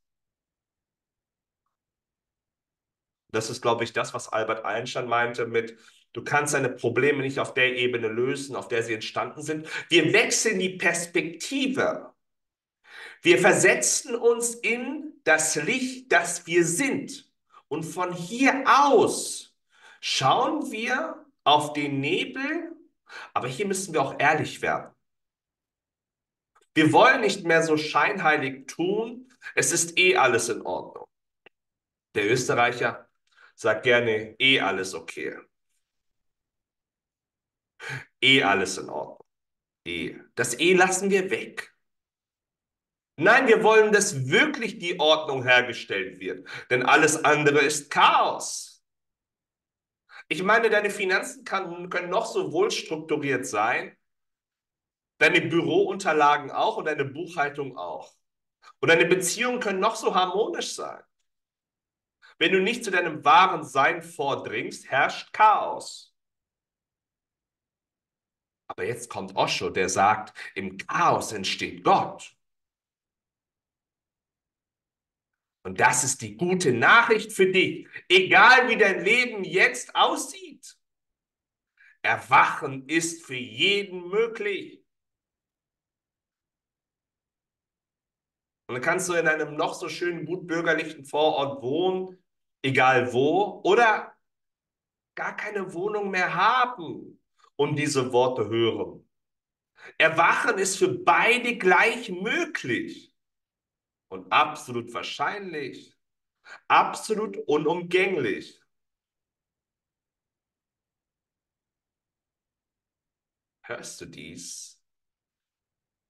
Das 3.31 3.49
ist, 3.49 3.61
glaube 3.61 3.83
ich, 3.83 3.93
das, 3.93 4.13
was 4.13 4.31
Albert 4.31 4.65
Einstein 4.65 5.07
meinte 5.07 5.47
mit, 5.47 5.77
du 6.13 6.23
kannst 6.23 6.53
deine 6.53 6.69
Probleme 6.69 7.21
nicht 7.21 7.39
auf 7.39 7.53
der 7.53 7.77
Ebene 7.77 8.09
lösen, 8.09 8.55
auf 8.55 8.67
der 8.67 8.83
sie 8.83 8.93
entstanden 8.93 9.41
sind. 9.41 9.67
Wir 9.89 10.11
wechseln 10.13 10.59
die 10.59 10.77
Perspektive. 10.77 12.10
Wir 13.21 13.37
versetzen 13.37 14.15
uns 14.15 14.55
in 14.55 15.13
das 15.23 15.55
Licht, 15.55 16.11
das 16.11 16.47
wir 16.47 16.65
sind. 16.65 17.31
Und 17.67 17.83
von 17.83 18.13
hier 18.13 18.63
aus 18.65 19.55
schauen 19.99 20.71
wir 20.71 21.25
auf 21.43 21.73
den 21.73 21.99
Nebel, 21.99 22.75
aber 23.33 23.47
hier 23.47 23.67
müssen 23.67 23.93
wir 23.93 24.01
auch 24.01 24.19
ehrlich 24.19 24.61
werden. 24.61 24.93
Wir 26.73 26.91
wollen 26.91 27.21
nicht 27.21 27.43
mehr 27.43 27.63
so 27.63 27.77
scheinheilig 27.77 28.67
tun, 28.67 29.31
es 29.55 29.71
ist 29.71 29.97
eh 29.97 30.15
alles 30.15 30.49
in 30.49 30.61
Ordnung. 30.61 31.05
Der 32.15 32.29
Österreicher 32.29 33.09
sagt 33.55 33.83
gerne, 33.83 34.35
eh 34.39 34.59
alles 34.59 34.93
okay. 34.93 35.37
Eh 38.21 38.43
alles 38.43 38.77
in 38.77 38.89
Ordnung. 38.89 39.25
Eh. 39.85 40.15
Das 40.35 40.59
eh 40.59 40.73
lassen 40.73 41.09
wir 41.09 41.29
weg. 41.29 41.70
Nein, 43.17 43.47
wir 43.47 43.63
wollen, 43.63 43.91
dass 43.91 44.27
wirklich 44.29 44.79
die 44.79 44.99
Ordnung 44.99 45.43
hergestellt 45.43 46.19
wird, 46.19 46.47
denn 46.69 46.83
alles 46.83 47.23
andere 47.23 47.59
ist 47.59 47.91
Chaos. 47.91 48.83
Ich 50.27 50.43
meine, 50.43 50.69
deine 50.69 50.89
Finanzen 50.89 51.43
kann, 51.43 51.89
können 51.89 52.09
noch 52.09 52.25
so 52.25 52.51
wohl 52.51 52.71
strukturiert 52.71 53.45
sein, 53.45 53.97
deine 55.17 55.41
Bürounterlagen 55.41 56.51
auch 56.51 56.77
und 56.77 56.85
deine 56.85 57.05
Buchhaltung 57.05 57.77
auch. 57.77 58.13
Und 58.79 58.89
deine 58.89 59.05
Beziehungen 59.05 59.59
können 59.59 59.79
noch 59.79 59.95
so 59.95 60.15
harmonisch 60.15 60.73
sein. 60.73 61.03
Wenn 62.39 62.53
du 62.53 62.61
nicht 62.61 62.83
zu 62.83 62.91
deinem 62.91 63.23
wahren 63.23 63.63
Sein 63.63 64.01
vordringst, 64.01 64.89
herrscht 64.89 65.31
Chaos. 65.31 66.15
Aber 68.67 68.85
jetzt 68.85 69.09
kommt 69.09 69.35
Osho, 69.35 69.69
der 69.69 69.89
sagt, 69.89 70.33
im 70.55 70.77
Chaos 70.77 71.33
entsteht 71.33 71.83
Gott. 71.83 72.35
Und 75.63 75.79
das 75.79 76.03
ist 76.03 76.21
die 76.21 76.35
gute 76.37 76.73
Nachricht 76.73 77.31
für 77.33 77.51
dich, 77.51 77.87
egal 78.09 78.69
wie 78.69 78.77
dein 78.77 79.03
Leben 79.03 79.43
jetzt 79.43 79.95
aussieht. 79.95 80.77
Erwachen 82.01 82.87
ist 82.87 83.25
für 83.25 83.35
jeden 83.35 84.09
möglich. 84.09 84.83
Und 88.67 88.75
dann 88.75 88.81
kannst 88.81 89.09
du 89.09 89.13
in 89.13 89.27
einem 89.27 89.55
noch 89.55 89.73
so 89.73 89.87
schönen, 89.89 90.25
gut 90.25 90.47
bürgerlichen 90.47 91.05
Vorort 91.05 91.61
wohnen, 91.61 92.23
egal 92.63 93.13
wo, 93.13 93.61
oder 93.63 94.15
gar 95.13 95.35
keine 95.35 95.73
Wohnung 95.73 96.09
mehr 96.09 96.33
haben 96.33 97.21
und 97.55 97.75
diese 97.75 98.11
Worte 98.13 98.47
hören. 98.47 99.07
Erwachen 99.97 100.57
ist 100.57 100.77
für 100.77 100.87
beide 100.87 101.57
gleich 101.57 102.09
möglich 102.09 103.10
und 104.11 104.31
absolut 104.31 104.93
wahrscheinlich, 104.93 105.97
absolut 106.67 107.37
unumgänglich. 107.47 108.61
Hörst 113.61 114.01
du 114.01 114.05
dies? 114.05 114.79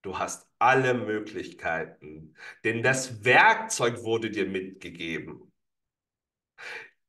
Du 0.01 0.17
hast 0.17 0.49
alle 0.57 0.95
Möglichkeiten, 0.95 2.35
denn 2.63 2.81
das 2.81 3.23
Werkzeug 3.23 4.03
wurde 4.03 4.31
dir 4.31 4.47
mitgegeben. 4.47 5.51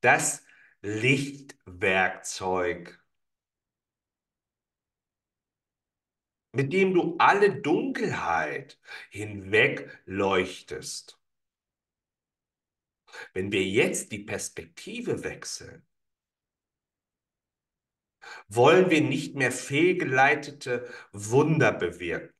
Das 0.01 0.45
Lichtwerkzeug, 0.81 3.02
mit 6.53 6.71
dem 6.71 6.93
du 6.93 7.15
alle 7.17 7.61
Dunkelheit 7.61 8.79
hinwegleuchtest. 9.09 11.19
Wenn 13.33 13.51
wir 13.51 13.63
jetzt 13.63 14.11
die 14.11 14.23
Perspektive 14.23 15.23
wechseln, 15.23 15.85
wollen 18.47 18.89
wir 18.89 19.01
nicht 19.01 19.35
mehr 19.35 19.51
fehlgeleitete 19.51 20.89
Wunder 21.11 21.73
bewirken. 21.73 22.33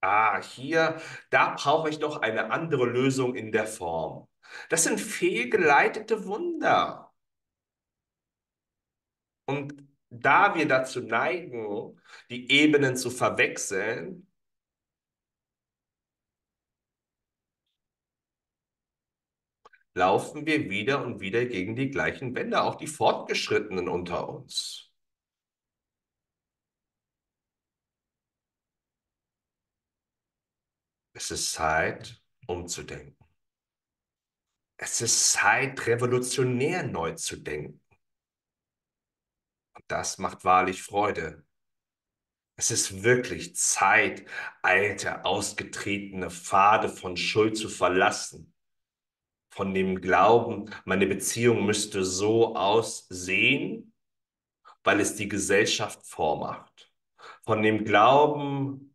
Ah, 0.00 0.42
hier, 0.42 1.00
da 1.30 1.54
brauche 1.54 1.88
ich 1.88 1.98
doch 1.98 2.20
eine 2.20 2.50
andere 2.50 2.86
Lösung 2.86 3.34
in 3.34 3.52
der 3.52 3.66
Form. 3.66 4.28
Das 4.68 4.84
sind 4.84 5.00
fehlgeleitete 5.00 6.26
Wunder. 6.26 7.12
Und 9.46 9.91
da 10.20 10.54
wir 10.54 10.68
dazu 10.68 11.00
neigen, 11.00 12.00
die 12.30 12.50
Ebenen 12.50 12.96
zu 12.96 13.10
verwechseln, 13.10 14.26
laufen 19.94 20.46
wir 20.46 20.70
wieder 20.70 21.02
und 21.04 21.20
wieder 21.20 21.44
gegen 21.46 21.76
die 21.76 21.90
gleichen 21.90 22.34
Wände, 22.34 22.62
auch 22.62 22.76
die 22.76 22.86
Fortgeschrittenen 22.86 23.88
unter 23.88 24.28
uns. 24.28 24.90
Es 31.14 31.30
ist 31.30 31.52
Zeit, 31.52 32.22
umzudenken. 32.46 33.16
Es 34.76 35.00
ist 35.00 35.32
Zeit, 35.32 35.86
revolutionär 35.86 36.82
neu 36.82 37.14
zu 37.14 37.36
denken. 37.36 37.81
Das 39.88 40.18
macht 40.18 40.44
wahrlich 40.44 40.82
Freude. 40.82 41.44
Es 42.56 42.70
ist 42.70 43.02
wirklich 43.02 43.56
Zeit, 43.56 44.24
alte, 44.62 45.24
ausgetretene 45.24 46.30
Pfade 46.30 46.88
von 46.88 47.16
Schuld 47.16 47.56
zu 47.56 47.68
verlassen. 47.68 48.54
Von 49.50 49.74
dem 49.74 50.00
Glauben, 50.00 50.70
meine 50.84 51.06
Beziehung 51.06 51.66
müsste 51.66 52.04
so 52.04 52.56
aussehen, 52.56 53.92
weil 54.84 55.00
es 55.00 55.16
die 55.16 55.28
Gesellschaft 55.28 56.06
vormacht. 56.06 56.92
Von 57.44 57.62
dem 57.62 57.84
Glauben, 57.84 58.94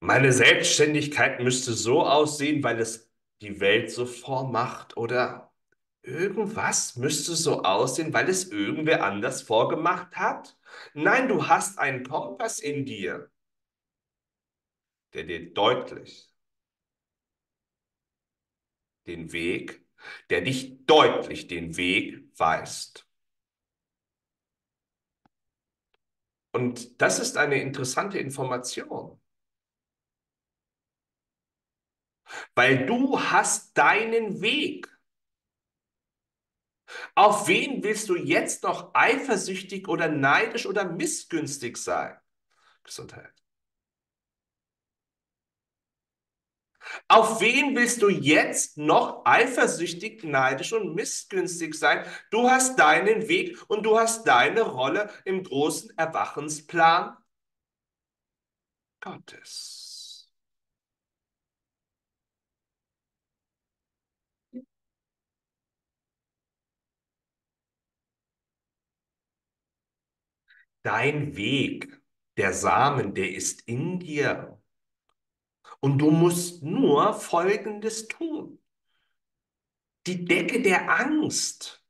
meine 0.00 0.32
Selbstständigkeit 0.32 1.40
müsste 1.40 1.72
so 1.72 2.06
aussehen, 2.06 2.62
weil 2.62 2.80
es 2.80 3.10
die 3.42 3.60
Welt 3.60 3.90
so 3.90 4.06
vormacht 4.06 4.96
oder 4.96 5.49
irgendwas 6.02 6.96
müsste 6.96 7.34
so 7.34 7.62
aussehen, 7.62 8.12
weil 8.12 8.28
es 8.28 8.50
irgendwer 8.50 9.04
anders 9.04 9.42
vorgemacht 9.42 10.16
hat. 10.16 10.56
Nein, 10.94 11.28
du 11.28 11.48
hast 11.48 11.78
einen 11.78 12.04
Kompass 12.06 12.58
in 12.58 12.84
dir, 12.84 13.30
der 15.14 15.24
dir 15.24 15.52
deutlich 15.52 16.32
den 19.06 19.32
Weg, 19.32 19.84
der 20.30 20.40
dich 20.42 20.86
deutlich 20.86 21.46
den 21.48 21.76
Weg 21.76 22.30
weist. 22.38 23.06
Und 26.52 27.00
das 27.00 27.18
ist 27.20 27.36
eine 27.36 27.60
interessante 27.60 28.18
Information. 28.18 29.20
Weil 32.54 32.86
du 32.86 33.20
hast 33.20 33.76
deinen 33.76 34.40
Weg. 34.40 34.88
Auf 37.14 37.48
wen 37.48 37.82
willst 37.82 38.08
du 38.08 38.16
jetzt 38.16 38.62
noch 38.62 38.94
eifersüchtig 38.94 39.88
oder 39.88 40.08
neidisch 40.08 40.66
oder 40.66 40.84
missgünstig 40.84 41.76
sein? 41.76 42.16
Gesundheit. 42.84 43.32
Auf 47.08 47.40
wen 47.40 47.76
willst 47.76 48.02
du 48.02 48.08
jetzt 48.08 48.78
noch 48.78 49.24
eifersüchtig, 49.24 50.24
neidisch 50.24 50.72
und 50.72 50.94
missgünstig 50.94 51.74
sein? 51.74 52.04
Du 52.30 52.48
hast 52.50 52.78
deinen 52.78 53.28
Weg 53.28 53.58
und 53.68 53.84
du 53.84 53.98
hast 53.98 54.26
deine 54.26 54.62
Rolle 54.62 55.10
im 55.24 55.42
großen 55.42 55.96
Erwachensplan 55.98 57.16
Gottes. 59.00 59.79
Dein 70.82 71.36
Weg, 71.36 72.00
der 72.36 72.52
Samen, 72.52 73.14
der 73.14 73.32
ist 73.32 73.62
in 73.68 73.98
dir. 73.98 74.60
Und 75.80 75.98
du 75.98 76.10
musst 76.10 76.62
nur 76.62 77.14
Folgendes 77.14 78.08
tun. 78.08 78.58
Die 80.06 80.24
Decke 80.24 80.62
der 80.62 80.90
Angst 80.90 81.84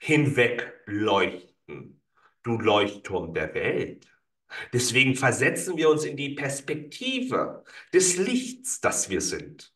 hinwegleuchten, 0.00 2.02
du 2.42 2.58
Leuchtturm 2.58 3.34
der 3.34 3.54
Welt. 3.54 4.06
Deswegen 4.72 5.14
versetzen 5.14 5.76
wir 5.76 5.90
uns 5.90 6.04
in 6.04 6.16
die 6.16 6.34
Perspektive 6.34 7.64
des 7.92 8.16
Lichts, 8.16 8.80
das 8.80 9.10
wir 9.10 9.20
sind. 9.20 9.74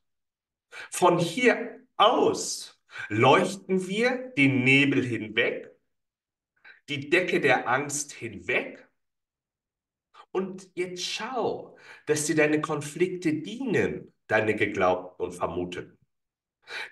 Von 0.91 1.19
hier 1.19 1.81
aus 1.97 2.81
leuchten 3.09 3.89
wir 3.89 4.33
den 4.37 4.65
Nebel 4.65 5.05
hinweg, 5.05 5.71
die 6.89 7.11
Decke 7.11 7.41
der 7.41 7.69
Angst 7.69 8.13
hinweg 8.13 8.89
und 10.31 10.69
jetzt 10.75 11.05
schau, 11.05 11.77
dass 12.07 12.27
dir 12.27 12.37
deine 12.37 12.61
Konflikte 12.61 13.35
dienen, 13.35 14.13
deine 14.27 14.55
Geglaubten 14.55 15.25
und 15.25 15.33
Vermuteten. 15.33 15.99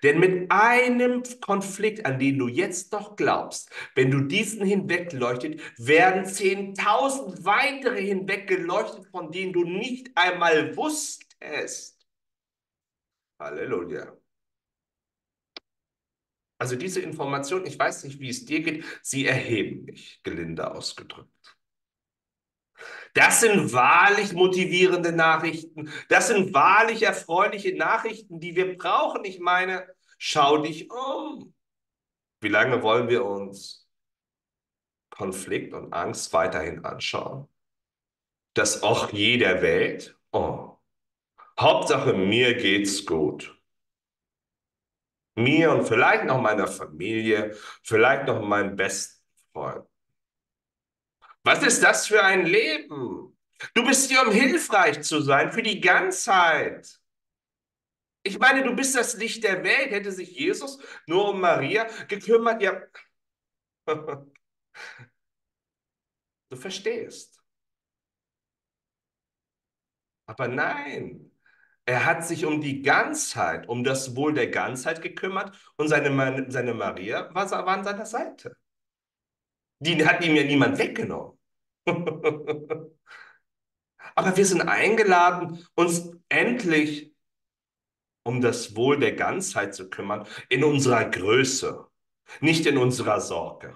Denn 0.01 0.19
mit 0.19 0.51
einem 0.51 1.21
Konflikt, 1.39 2.05
an 2.05 2.17
den 2.19 2.39
du 2.39 2.47
jetzt 2.47 2.91
noch 2.91 3.15
glaubst, 3.15 3.71
wenn 3.93 4.09
du 4.09 4.21
diesen 4.21 4.65
hinwegleuchtet, 4.65 5.61
werden 5.77 6.25
zehntausend 6.25 7.45
weitere 7.45 8.03
hinweggeleuchtet, 8.03 9.05
von 9.07 9.31
denen 9.31 9.53
du 9.53 9.63
nicht 9.63 10.09
einmal 10.15 10.75
wusstest. 10.75 12.07
Halleluja. 13.39 14.17
Also 16.57 16.75
diese 16.75 17.01
Information, 17.01 17.65
ich 17.65 17.77
weiß 17.77 18.03
nicht, 18.05 18.19
wie 18.19 18.29
es 18.29 18.45
dir 18.45 18.61
geht, 18.61 18.83
sie 19.01 19.25
erheben 19.27 19.85
mich, 19.85 20.21
gelinde 20.23 20.71
ausgedrückt. 20.71 21.29
Das 23.13 23.39
sind 23.39 23.73
wahrlich 23.73 24.33
motivierende 24.33 25.11
Nachrichten. 25.11 25.91
Das 26.09 26.27
sind 26.27 26.53
wahrlich 26.53 27.03
erfreuliche 27.03 27.75
Nachrichten, 27.75 28.39
die 28.39 28.55
wir 28.55 28.77
brauchen. 28.77 29.25
Ich 29.25 29.39
meine, 29.39 29.87
schau 30.17 30.57
dich 30.59 30.91
um. 30.91 31.53
Wie 32.41 32.49
lange 32.49 32.83
wollen 32.83 33.09
wir 33.09 33.25
uns 33.25 33.87
Konflikt 35.09 35.73
und 35.73 35.93
Angst 35.93 36.31
weiterhin 36.33 36.85
anschauen? 36.85 37.47
Das 38.53 38.83
Och 38.83 39.11
je 39.11 39.37
der 39.37 39.61
Welt? 39.61 40.17
Oh. 40.31 40.77
Hauptsache, 41.59 42.13
mir 42.13 42.53
geht's 42.55 43.05
gut. 43.05 43.56
Mir 45.37 45.71
und 45.71 45.87
vielleicht 45.87 46.25
noch 46.25 46.41
meiner 46.41 46.67
Familie, 46.67 47.55
vielleicht 47.83 48.25
noch 48.25 48.41
meinem 48.41 48.75
besten 48.75 49.23
Freund. 49.53 49.85
Was 51.43 51.63
ist 51.63 51.83
das 51.83 52.07
für 52.07 52.23
ein 52.23 52.45
Leben? 52.45 53.37
Du 53.73 53.85
bist 53.85 54.09
hier, 54.09 54.21
um 54.23 54.31
hilfreich 54.31 55.01
zu 55.01 55.21
sein 55.21 55.51
für 55.51 55.61
die 55.61 55.79
Ganzheit. 55.79 56.99
Ich 58.23 58.39
meine, 58.39 58.63
du 58.63 58.75
bist 58.75 58.95
das 58.95 59.15
Licht 59.15 59.43
der 59.43 59.63
Welt. 59.63 59.91
Hätte 59.91 60.11
sich 60.11 60.31
Jesus 60.37 60.79
nur 61.05 61.29
um 61.29 61.39
Maria 61.39 61.87
gekümmert, 62.07 62.61
ja. 62.61 62.81
Du 66.49 66.55
verstehst. 66.55 67.41
Aber 70.25 70.47
nein, 70.47 71.31
er 71.87 72.05
hat 72.05 72.27
sich 72.27 72.45
um 72.45 72.59
die 72.59 72.81
Ganzheit, 72.81 73.69
um 73.69 73.83
das 73.83 74.15
Wohl 74.15 74.33
der 74.33 74.49
Ganzheit 74.49 75.01
gekümmert 75.01 75.57
und 75.77 75.87
seine, 75.87 76.45
seine 76.51 76.73
Maria 76.73 77.33
war, 77.33 77.49
war 77.49 77.67
an 77.67 77.85
seiner 77.85 78.05
Seite. 78.05 78.57
Die 79.79 80.05
hat 80.05 80.23
ihm 80.25 80.35
ja 80.35 80.43
niemand 80.43 80.77
weggenommen. 80.79 81.39
Aber 84.15 84.35
wir 84.35 84.45
sind 84.45 84.61
eingeladen, 84.63 85.65
uns 85.75 86.11
endlich 86.27 87.13
um 88.23 88.41
das 88.41 88.75
Wohl 88.75 88.99
der 88.99 89.13
Ganzheit 89.13 89.73
zu 89.73 89.89
kümmern, 89.89 90.27
in 90.49 90.65
unserer 90.65 91.05
Größe, 91.05 91.87
nicht 92.41 92.65
in 92.65 92.77
unserer 92.77 93.21
Sorge. 93.21 93.73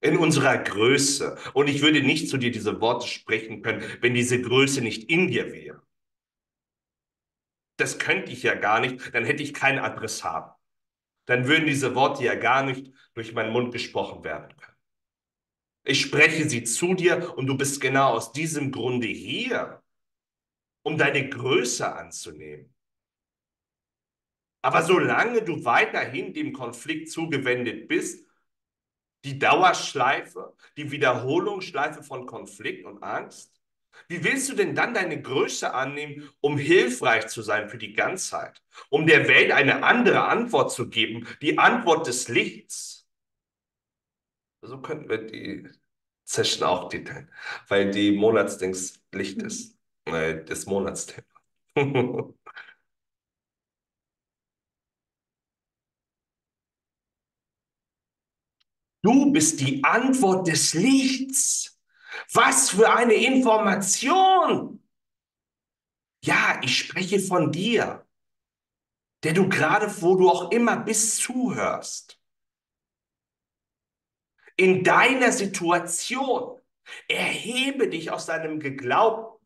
In 0.00 0.16
unserer 0.16 0.58
Größe. 0.58 1.36
Und 1.54 1.68
ich 1.68 1.82
würde 1.82 2.00
nicht 2.02 2.28
zu 2.28 2.36
dir 2.36 2.52
diese 2.52 2.80
Worte 2.80 3.08
sprechen 3.08 3.62
können, 3.62 3.82
wenn 4.00 4.14
diese 4.14 4.40
Größe 4.40 4.80
nicht 4.82 5.10
in 5.10 5.26
dir 5.26 5.52
wäre. 5.52 5.82
Das 7.78 7.98
könnte 7.98 8.32
ich 8.32 8.42
ja 8.42 8.54
gar 8.54 8.80
nicht, 8.80 9.14
dann 9.14 9.24
hätte 9.24 9.42
ich 9.42 9.54
keinen 9.54 9.78
Adressat. 9.78 10.54
Dann 11.26 11.46
würden 11.46 11.66
diese 11.66 11.94
Worte 11.94 12.24
ja 12.24 12.34
gar 12.34 12.64
nicht 12.64 12.92
durch 13.14 13.32
meinen 13.32 13.52
Mund 13.52 13.72
gesprochen 13.72 14.24
werden 14.24 14.54
können. 14.56 14.76
Ich 15.84 16.00
spreche 16.00 16.48
sie 16.48 16.64
zu 16.64 16.94
dir 16.94 17.36
und 17.36 17.46
du 17.46 17.56
bist 17.56 17.80
genau 17.80 18.10
aus 18.10 18.32
diesem 18.32 18.72
Grunde 18.72 19.06
hier, 19.06 19.82
um 20.82 20.98
deine 20.98 21.28
Größe 21.28 21.90
anzunehmen. 21.94 22.74
Aber 24.62 24.82
solange 24.82 25.42
du 25.42 25.64
weiterhin 25.64 26.34
dem 26.34 26.52
Konflikt 26.52 27.10
zugewendet 27.10 27.88
bist, 27.88 28.26
die 29.24 29.38
Dauerschleife, 29.38 30.56
die 30.76 30.90
Wiederholungsschleife 30.90 32.02
von 32.02 32.26
Konflikt 32.26 32.84
und 32.84 33.02
Angst, 33.02 33.57
wie 34.08 34.24
willst 34.24 34.48
du 34.48 34.54
denn 34.54 34.74
dann 34.74 34.94
deine 34.94 35.20
Größe 35.20 35.74
annehmen, 35.74 36.28
um 36.40 36.58
hilfreich 36.58 37.26
zu 37.28 37.42
sein 37.42 37.68
für 37.68 37.78
die 37.78 37.92
Ganzheit, 37.92 38.62
um 38.90 39.06
der 39.06 39.28
Welt 39.28 39.52
eine 39.52 39.82
andere 39.84 40.28
Antwort 40.28 40.72
zu 40.72 40.88
geben, 40.88 41.26
die 41.42 41.58
Antwort 41.58 42.06
des 42.06 42.28
Lichts? 42.28 43.06
So 44.62 44.80
könnten 44.80 45.08
wir 45.08 45.18
die 45.26 45.68
Session 46.24 46.68
auch 46.68 46.88
titeln, 46.88 47.30
weil 47.68 47.90
die 47.90 48.12
Monatsdings 48.12 49.02
Licht 49.12 49.42
ist, 49.42 49.76
äh, 50.06 50.44
das 50.44 50.66
Monatsthema. 50.66 51.26
Du 59.02 59.32
bist 59.32 59.60
die 59.60 59.82
Antwort 59.84 60.48
des 60.48 60.74
Lichts. 60.74 61.77
Was 62.32 62.70
für 62.70 62.92
eine 62.92 63.14
Information! 63.14 64.82
Ja, 66.22 66.60
ich 66.62 66.78
spreche 66.78 67.20
von 67.20 67.52
dir, 67.52 68.06
der 69.22 69.34
du 69.34 69.48
gerade, 69.48 70.02
wo 70.02 70.16
du 70.16 70.28
auch 70.30 70.50
immer 70.50 70.76
bist, 70.76 71.18
zuhörst. 71.18 72.20
In 74.56 74.82
deiner 74.82 75.30
Situation 75.32 76.60
erhebe 77.06 77.88
dich 77.88 78.10
aus 78.10 78.26
deinem 78.26 78.58
geglaubten, 78.58 79.38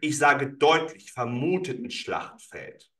ich 0.00 0.18
sage 0.18 0.50
deutlich, 0.50 1.12
vermuteten 1.12 1.90
Schlachtfeld. 1.90 2.92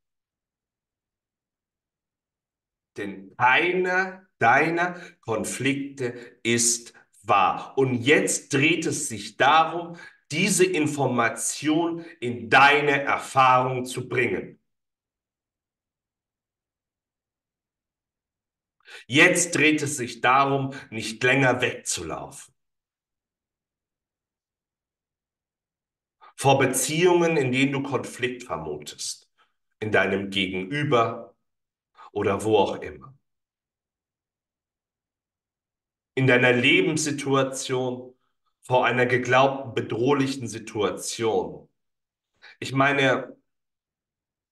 Denn 2.96 3.36
keiner 3.36 4.28
deiner 4.38 5.00
Konflikte 5.20 6.38
ist 6.42 6.94
wahr. 7.28 7.76
Und 7.76 7.94
jetzt 7.94 8.52
dreht 8.52 8.86
es 8.86 9.08
sich 9.08 9.36
darum, 9.36 9.96
diese 10.30 10.64
Information 10.64 12.04
in 12.20 12.50
deine 12.50 13.02
Erfahrung 13.02 13.84
zu 13.84 14.08
bringen. 14.08 14.60
Jetzt 19.06 19.54
dreht 19.54 19.82
es 19.82 19.96
sich 19.96 20.20
darum, 20.20 20.74
nicht 20.90 21.22
länger 21.22 21.60
wegzulaufen. 21.60 22.54
Vor 26.36 26.58
Beziehungen, 26.58 27.36
in 27.36 27.50
denen 27.50 27.72
du 27.72 27.82
Konflikt 27.82 28.44
vermutest, 28.44 29.30
in 29.80 29.90
deinem 29.90 30.30
Gegenüber 30.30 31.34
oder 32.12 32.44
wo 32.44 32.58
auch 32.58 32.76
immer. 32.76 33.17
In 36.18 36.26
deiner 36.26 36.52
Lebenssituation 36.52 38.12
vor 38.62 38.84
einer 38.84 39.06
geglaubten 39.06 39.72
bedrohlichen 39.72 40.48
Situation. 40.48 41.68
Ich 42.58 42.72
meine, 42.72 43.36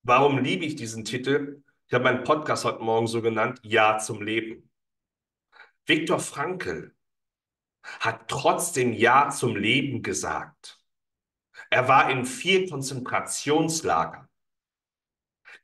warum 0.04 0.38
liebe 0.38 0.64
ich 0.64 0.76
diesen 0.76 1.04
Titel? 1.04 1.64
Ich 1.88 1.92
habe 1.92 2.04
meinen 2.04 2.22
Podcast 2.22 2.64
heute 2.64 2.84
Morgen 2.84 3.08
so 3.08 3.20
genannt, 3.20 3.58
Ja 3.64 3.98
zum 3.98 4.22
Leben. 4.22 4.70
Viktor 5.86 6.20
Frankl 6.20 6.94
hat 7.98 8.28
trotzdem 8.28 8.92
Ja 8.92 9.30
zum 9.30 9.56
Leben 9.56 10.04
gesagt. 10.04 10.78
Er 11.68 11.88
war 11.88 12.12
in 12.12 12.26
vier 12.26 12.70
Konzentrationslagern. 12.70 14.28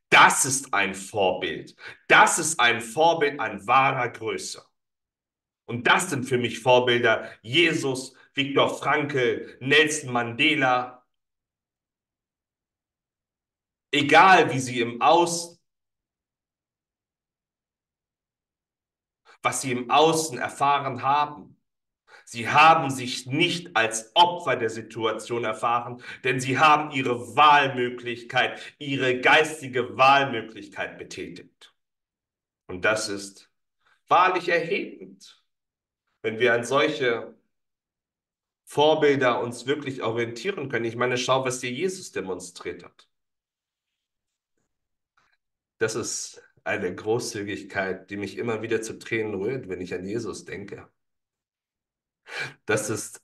Das 0.08 0.46
ist 0.46 0.74
ein 0.74 0.96
Vorbild. 0.96 1.76
Das 2.08 2.40
ist 2.40 2.58
ein 2.58 2.80
Vorbild 2.80 3.38
an 3.38 3.64
wahrer 3.68 4.08
Größe. 4.08 4.66
Und 5.72 5.86
das 5.86 6.10
sind 6.10 6.24
für 6.24 6.36
mich 6.36 6.60
Vorbilder. 6.60 7.32
Jesus, 7.40 8.14
Viktor 8.34 8.78
Frankl, 8.78 9.56
Nelson 9.58 10.12
Mandela. 10.12 11.02
Egal 13.90 14.52
wie 14.52 14.58
sie 14.58 14.80
im 14.80 15.00
Außen, 15.00 15.58
was 19.40 19.62
sie 19.62 19.72
im 19.72 19.90
Außen 19.90 20.36
erfahren 20.36 21.02
haben. 21.02 21.56
Sie 22.26 22.50
haben 22.50 22.90
sich 22.90 23.24
nicht 23.24 23.74
als 23.74 24.14
Opfer 24.14 24.56
der 24.56 24.68
Situation 24.68 25.44
erfahren, 25.44 26.02
denn 26.22 26.38
sie 26.38 26.58
haben 26.58 26.90
ihre 26.90 27.34
Wahlmöglichkeit, 27.34 28.60
ihre 28.78 29.22
geistige 29.22 29.96
Wahlmöglichkeit 29.96 30.98
betätigt. 30.98 31.74
Und 32.66 32.84
das 32.84 33.08
ist 33.08 33.50
wahrlich 34.06 34.50
erhebend 34.50 35.41
wenn 36.22 36.38
wir 36.38 36.54
an 36.54 36.64
solche 36.64 37.34
Vorbilder 38.64 39.40
uns 39.40 39.66
wirklich 39.66 40.02
orientieren 40.02 40.68
können. 40.68 40.86
Ich 40.86 40.96
meine, 40.96 41.18
schau, 41.18 41.44
was 41.44 41.60
dir 41.60 41.70
Jesus 41.70 42.12
demonstriert 42.12 42.84
hat. 42.84 43.08
Das 45.78 45.94
ist 45.94 46.42
eine 46.64 46.94
Großzügigkeit, 46.94 48.08
die 48.10 48.16
mich 48.16 48.38
immer 48.38 48.62
wieder 48.62 48.80
zu 48.82 48.98
Tränen 48.98 49.34
rührt, 49.34 49.68
wenn 49.68 49.80
ich 49.80 49.92
an 49.94 50.06
Jesus 50.06 50.44
denke. 50.44 50.88
Das 52.66 52.88
ist 52.88 53.20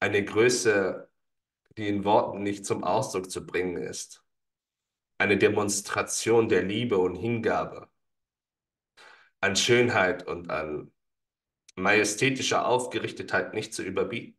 eine 0.00 0.24
Größe, 0.24 1.08
die 1.76 1.88
in 1.88 2.04
Worten 2.04 2.42
nicht 2.42 2.64
zum 2.66 2.82
Ausdruck 2.82 3.30
zu 3.30 3.46
bringen 3.46 3.76
ist. 3.76 4.24
Eine 5.18 5.36
Demonstration 5.36 6.48
der 6.48 6.62
Liebe 6.62 6.98
und 6.98 7.14
Hingabe 7.14 7.88
an 9.40 9.54
Schönheit 9.54 10.26
und 10.26 10.50
an 10.50 10.90
majestätischer 11.78 12.66
Aufgerichtetheit 12.66 13.54
nicht 13.54 13.72
zu 13.72 13.82
überbieten. 13.82 14.38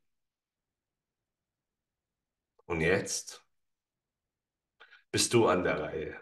Und 2.65 2.82
jetzt 2.82 3.43
bist 5.12 5.34
du 5.34 5.47
an 5.47 5.63
der 5.63 5.82
Reihe, 5.82 6.21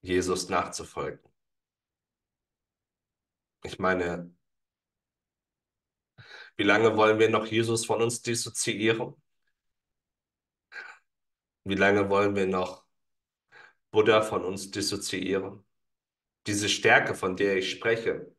Jesus 0.00 0.48
nachzufolgen. 0.48 1.28
Ich 3.64 3.78
meine, 3.78 4.34
wie 6.56 6.62
lange 6.62 6.96
wollen 6.96 7.18
wir 7.18 7.28
noch 7.28 7.46
Jesus 7.46 7.84
von 7.84 8.00
uns 8.00 8.22
dissoziieren? 8.22 9.14
Wie 11.64 11.74
lange 11.74 12.08
wollen 12.08 12.34
wir 12.34 12.46
noch 12.46 12.86
Buddha 13.90 14.22
von 14.22 14.44
uns 14.44 14.70
dissoziieren? 14.70 15.64
Diese 16.46 16.68
Stärke, 16.68 17.14
von 17.14 17.36
der 17.36 17.58
ich 17.58 17.70
spreche, 17.70 18.34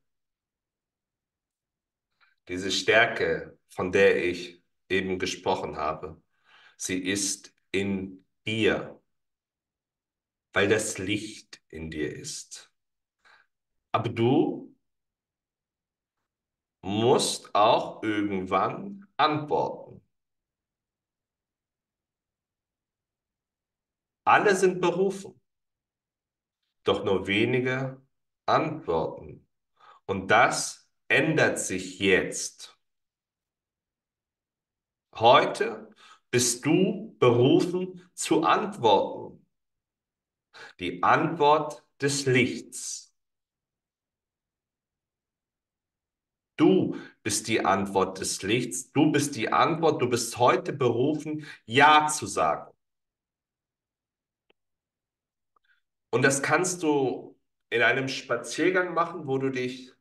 diese 2.49 2.71
Stärke, 2.71 3.57
von 3.69 3.91
der 3.91 4.25
ich 4.25 4.62
eben 4.89 5.19
gesprochen 5.19 5.77
habe, 5.77 6.21
sie 6.77 6.97
ist 6.97 7.53
in 7.71 8.25
dir, 8.45 8.99
weil 10.51 10.67
das 10.67 10.97
Licht 10.97 11.62
in 11.69 11.91
dir 11.91 12.13
ist. 12.13 12.73
Aber 13.91 14.09
du 14.09 14.75
musst 16.81 17.53
auch 17.53 18.01
irgendwann 18.01 19.07
antworten. 19.15 20.01
Alle 24.23 24.55
sind 24.55 24.81
berufen, 24.81 25.39
doch 26.83 27.03
nur 27.03 27.27
wenige 27.27 28.01
antworten. 28.45 29.47
Und 30.05 30.29
das 30.29 30.79
ändert 31.10 31.60
sich 31.60 32.00
jetzt. 32.00 32.78
Heute 35.15 35.93
bist 36.32 36.65
du 36.65 37.15
berufen 37.19 38.10
zu 38.13 38.43
antworten. 38.43 39.45
Die 40.80 41.04
Antwort 41.04 41.86
des 42.02 42.26
Lichts. 42.26 43.13
Du 46.56 46.98
bist 47.24 47.48
die 47.48 47.65
Antwort 47.65 48.19
des 48.19 48.41
Lichts. 48.43 48.91
Du 48.91 49.12
bist 49.12 49.36
die 49.36 49.52
Antwort. 49.52 50.02
Du 50.02 50.10
bist 50.10 50.38
heute 50.38 50.74
berufen, 50.74 51.45
Ja 51.65 52.08
zu 52.08 52.28
sagen. 52.28 52.72
Und 56.12 56.24
das 56.24 56.41
kannst 56.41 56.84
du 56.84 57.39
in 57.69 57.82
einem 57.82 58.08
Spaziergang 58.08 58.93
machen, 58.93 59.28
wo 59.28 59.38
du 59.38 59.50
dich 59.50 59.93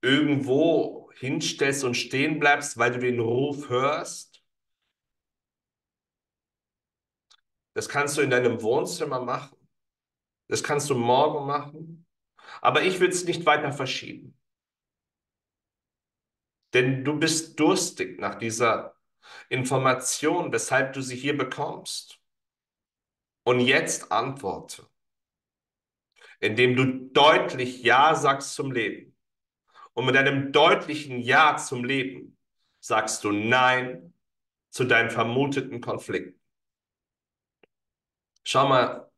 irgendwo 0.00 1.10
hinstellst 1.14 1.84
und 1.84 1.94
stehen 1.94 2.38
bleibst, 2.38 2.78
weil 2.78 2.92
du 2.92 2.98
den 2.98 3.20
Ruf 3.20 3.68
hörst. 3.68 4.42
Das 7.74 7.88
kannst 7.88 8.16
du 8.16 8.22
in 8.22 8.30
deinem 8.30 8.62
Wohnzimmer 8.62 9.20
machen. 9.20 9.56
Das 10.48 10.62
kannst 10.62 10.90
du 10.90 10.94
morgen 10.94 11.46
machen. 11.46 12.06
Aber 12.60 12.82
ich 12.82 13.00
will 13.00 13.08
es 13.08 13.24
nicht 13.24 13.46
weiter 13.46 13.72
verschieben. 13.72 14.36
Denn 16.74 17.04
du 17.04 17.18
bist 17.18 17.58
durstig 17.58 18.18
nach 18.20 18.34
dieser 18.34 18.96
Information, 19.48 20.52
weshalb 20.52 20.92
du 20.92 21.02
sie 21.02 21.16
hier 21.16 21.36
bekommst. 21.36 22.20
Und 23.44 23.60
jetzt 23.60 24.12
antworte, 24.12 24.86
indem 26.40 26.76
du 26.76 27.10
deutlich 27.12 27.82
Ja 27.82 28.14
sagst 28.14 28.54
zum 28.54 28.72
Leben. 28.72 29.07
Und 29.98 30.06
mit 30.06 30.16
einem 30.16 30.52
deutlichen 30.52 31.18
Ja 31.18 31.56
zum 31.56 31.84
Leben 31.84 32.38
sagst 32.78 33.24
du 33.24 33.32
Nein 33.32 34.14
zu 34.70 34.84
deinen 34.84 35.10
vermuteten 35.10 35.80
Konflikten. 35.80 36.40
Schau 38.44 38.68
mal, 38.68 39.10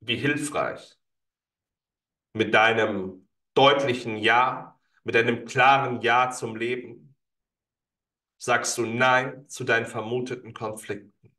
wie 0.00 0.16
hilfreich 0.16 0.98
mit 2.34 2.52
deinem 2.52 3.26
deutlichen 3.54 4.18
Ja, 4.18 4.78
mit 5.02 5.16
einem 5.16 5.46
klaren 5.46 6.02
Ja 6.02 6.28
zum 6.30 6.54
Leben 6.54 7.16
sagst 8.36 8.76
du 8.76 8.84
Nein 8.84 9.48
zu 9.48 9.64
deinen 9.64 9.86
vermuteten 9.86 10.52
Konflikten. 10.52 11.34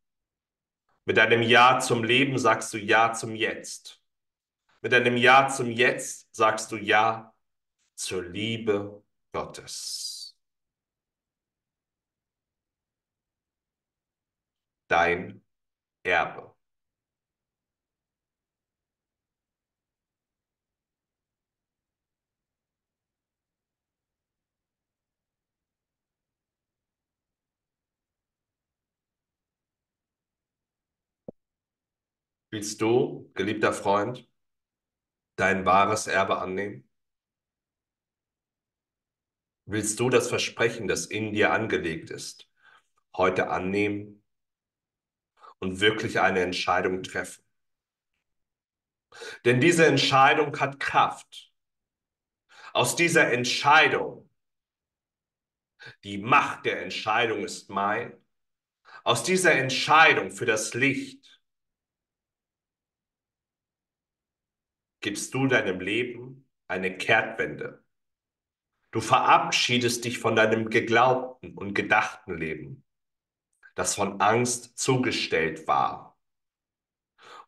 Mit 1.05 1.17
deinem 1.17 1.43
Ja 1.43 1.77
zum 1.77 2.03
Leben 2.03 2.39
sagst 2.39 2.73
du 2.73 2.79
Ja 2.79 3.13
zum 3.13 3.35
Jetzt. 3.35 4.02
Mit 4.83 4.91
deinem 4.91 5.15
Ja 5.17 5.47
zum 5.47 5.71
Jetzt 5.71 6.27
sagst 6.35 6.69
du 6.71 6.75
Ja 6.77 7.33
zur 7.95 8.23
Liebe 8.23 9.03
Gottes. 9.33 10.35
Dein 14.87 15.41
Erbe. 16.03 16.55
Willst 32.51 32.79
du, 32.81 33.29
geliebter 33.33 33.73
Freund, 33.73 34.27
dein 35.35 35.65
wahres 35.65 36.07
Erbe 36.07 36.39
annehmen? 36.39 36.89
Willst 39.65 39.99
du 39.99 40.09
das 40.09 40.27
Versprechen, 40.27 40.87
das 40.87 41.05
in 41.05 41.33
dir 41.33 41.53
angelegt 41.53 42.09
ist, 42.09 42.49
heute 43.15 43.49
annehmen 43.49 44.23
und 45.59 45.79
wirklich 45.79 46.19
eine 46.19 46.41
Entscheidung 46.41 47.01
treffen? 47.03 47.43
Denn 49.45 49.61
diese 49.61 49.85
Entscheidung 49.85 50.59
hat 50.59 50.79
Kraft. 50.79 51.51
Aus 52.73 52.95
dieser 52.95 53.31
Entscheidung, 53.31 54.29
die 56.03 56.17
Macht 56.17 56.65
der 56.65 56.81
Entscheidung 56.81 57.43
ist 57.43 57.69
mein, 57.69 58.17
aus 59.03 59.23
dieser 59.23 59.53
Entscheidung 59.53 60.31
für 60.31 60.45
das 60.45 60.73
Licht 60.73 61.32
gibst 65.03 65.33
du 65.33 65.45
deinem 65.45 65.79
Leben 65.79 66.49
eine 66.67 66.97
Kehrtwende. 66.97 67.83
Du 68.91 69.01
verabschiedest 69.01 70.05
dich 70.05 70.17
von 70.17 70.35
deinem 70.35 70.69
geglaubten 70.69 71.55
und 71.55 71.73
gedachten 71.73 72.37
Leben, 72.37 72.83
das 73.75 73.95
von 73.95 74.21
Angst 74.21 74.77
zugestellt 74.77 75.67
war, 75.67 76.17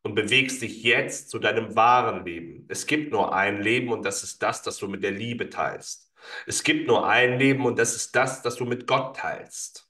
und 0.03 0.13
bewegst 0.13 0.61
dich 0.61 0.83
jetzt 0.83 1.29
zu 1.31 1.39
deinem 1.39 1.75
wahren 1.75 2.25
Leben. 2.25 2.65
Es 2.67 2.85
gibt 2.85 3.11
nur 3.11 3.33
ein 3.33 3.61
Leben 3.61 3.91
und 3.91 4.05
das 4.05 4.21
ist 4.21 4.43
das, 4.43 4.61
das 4.61 4.77
du 4.77 4.87
mit 4.87 5.03
der 5.03 5.11
Liebe 5.11 5.49
teilst. 5.49 6.13
Es 6.45 6.63
gibt 6.63 6.87
nur 6.87 7.07
ein 7.07 7.39
Leben 7.39 7.65
und 7.65 7.79
das 7.79 7.95
ist 7.95 8.15
das, 8.15 8.43
das 8.43 8.55
du 8.55 8.65
mit 8.65 8.85
Gott 8.85 9.15
teilst. 9.15 9.89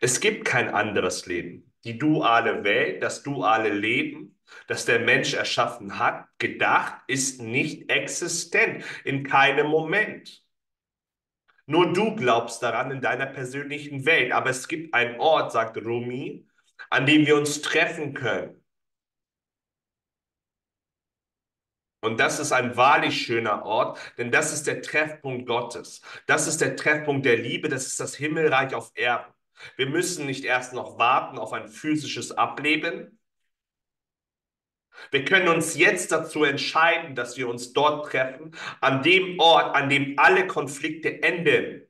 Es 0.00 0.20
gibt 0.20 0.44
kein 0.44 0.68
anderes 0.68 1.26
Leben. 1.26 1.71
Die 1.84 1.98
duale 1.98 2.64
Welt, 2.64 3.02
das 3.02 3.22
duale 3.22 3.70
Leben 3.70 4.32
das 4.66 4.84
der 4.84 5.00
Mensch 5.00 5.34
erschaffen 5.34 5.98
hat, 5.98 6.26
gedacht, 6.38 7.02
ist 7.06 7.40
nicht 7.40 7.90
existent 7.90 8.84
in 9.04 9.24
keinem 9.24 9.68
Moment. 9.68 10.42
Nur 11.66 11.92
du 11.92 12.16
glaubst 12.16 12.62
daran 12.62 12.90
in 12.90 13.00
deiner 13.00 13.26
persönlichen 13.26 14.04
Welt, 14.04 14.32
aber 14.32 14.50
es 14.50 14.68
gibt 14.68 14.94
einen 14.94 15.20
Ort, 15.20 15.52
sagt 15.52 15.76
Rumi, 15.78 16.46
an 16.90 17.06
dem 17.06 17.26
wir 17.26 17.36
uns 17.36 17.62
treffen 17.62 18.14
können. 18.14 18.58
Und 22.04 22.18
das 22.18 22.40
ist 22.40 22.50
ein 22.50 22.76
wahrlich 22.76 23.24
schöner 23.24 23.64
Ort, 23.64 23.96
denn 24.18 24.32
das 24.32 24.52
ist 24.52 24.66
der 24.66 24.82
Treffpunkt 24.82 25.46
Gottes. 25.46 26.02
Das 26.26 26.48
ist 26.48 26.60
der 26.60 26.74
Treffpunkt 26.74 27.24
der 27.24 27.36
Liebe, 27.36 27.68
das 27.68 27.86
ist 27.86 28.00
das 28.00 28.16
Himmelreich 28.16 28.74
auf 28.74 28.90
Erden. 28.96 29.32
Wir 29.76 29.86
müssen 29.86 30.26
nicht 30.26 30.44
erst 30.44 30.72
noch 30.72 30.98
warten 30.98 31.38
auf 31.38 31.52
ein 31.52 31.68
physisches 31.68 32.32
Ableben, 32.32 33.18
wir 35.10 35.24
können 35.24 35.48
uns 35.48 35.76
jetzt 35.76 36.12
dazu 36.12 36.44
entscheiden, 36.44 37.14
dass 37.14 37.36
wir 37.36 37.48
uns 37.48 37.72
dort 37.72 38.10
treffen, 38.10 38.56
an 38.80 39.02
dem 39.02 39.38
Ort, 39.38 39.74
an 39.74 39.88
dem 39.88 40.18
alle 40.18 40.46
Konflikte 40.46 41.22
enden. 41.22 41.88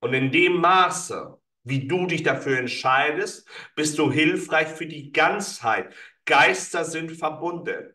Und 0.00 0.14
in 0.14 0.30
dem 0.30 0.60
Maße, 0.60 1.38
wie 1.64 1.86
du 1.86 2.06
dich 2.06 2.22
dafür 2.22 2.58
entscheidest, 2.58 3.48
bist 3.74 3.98
du 3.98 4.10
hilfreich 4.10 4.68
für 4.68 4.86
die 4.86 5.12
Ganzheit. 5.12 5.94
Geister 6.24 6.84
sind 6.84 7.12
verbunden. 7.12 7.94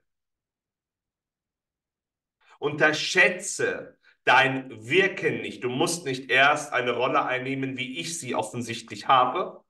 Unterschätze 2.60 3.97
dein 4.23 4.69
Wirken 4.88 5.41
nicht. 5.41 5.63
Du 5.63 5.69
musst 5.69 6.05
nicht 6.05 6.29
erst 6.29 6.73
eine 6.73 6.91
Rolle 6.91 7.25
einnehmen, 7.25 7.77
wie 7.77 7.99
ich 7.99 8.19
sie 8.19 8.36
offensichtlich 8.36 9.07
habe, 9.07 9.63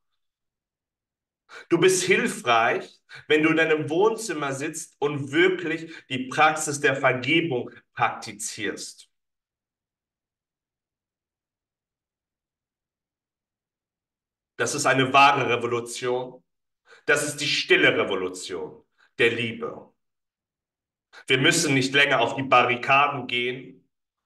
Du 1.70 1.78
bist 1.78 2.04
hilfreich, 2.04 3.02
wenn 3.28 3.44
du 3.44 3.50
in 3.50 3.58
deinem 3.58 3.90
Wohnzimmer 3.90 4.54
sitzt 4.54 4.96
und 5.00 5.32
wirklich 5.32 5.94
die 6.10 6.28
Praxis 6.28 6.80
der 6.80 6.96
Vergebung 6.96 7.72
praktizierst. 7.94 9.10
Das 14.58 14.76
ist 14.76 14.86
eine 14.86 15.12
wahre 15.12 15.50
Revolution. 15.50 16.44
Das 17.06 17.28
ist 17.28 17.38
die 17.42 17.48
stille 17.48 17.98
Revolution 17.98 18.84
der 19.18 19.32
Liebe. 19.32 19.92
Wir 21.28 21.40
müssen 21.40 21.74
nicht 21.74 21.94
länger 21.94 22.22
auf 22.22 22.36
die 22.36 22.44
Barrikaden 22.44 23.28
gehen, 23.28 23.81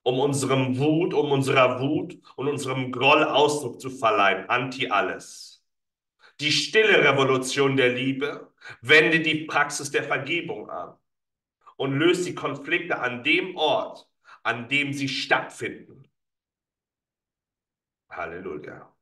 um 0.06 0.20
unserem 0.20 0.78
Wut, 0.78 1.14
um 1.14 1.32
unserer 1.32 1.82
Wut 1.82 2.18
und 2.36 2.48
unserem 2.48 2.92
Groll 2.92 3.24
Ausdruck 3.24 3.82
zu 3.82 3.90
verleihen. 3.90 4.50
Anti 4.50 4.90
alles 4.90 5.56
die 6.40 6.52
stille 6.52 7.04
Revolution 7.04 7.78
der 7.78 7.94
Liebe 7.94 8.54
wendet 8.82 9.26
die 9.26 9.46
Praxis 9.46 9.92
der 9.92 10.04
Vergebung 10.04 10.70
an 10.70 10.98
und 11.78 11.98
löst 11.98 12.26
die 12.26 12.36
Konflikte 12.36 13.00
an 13.00 13.24
dem 13.24 13.56
Ort, 13.56 14.10
an 14.44 14.68
dem 14.68 14.94
sie 14.94 15.08
stattfinden. 15.08 16.04
Halleluja. 18.10 18.94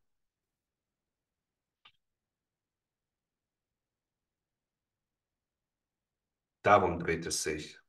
Darum 6.62 7.00
dreht 7.00 7.26
es 7.26 7.44
sich, 7.44 7.80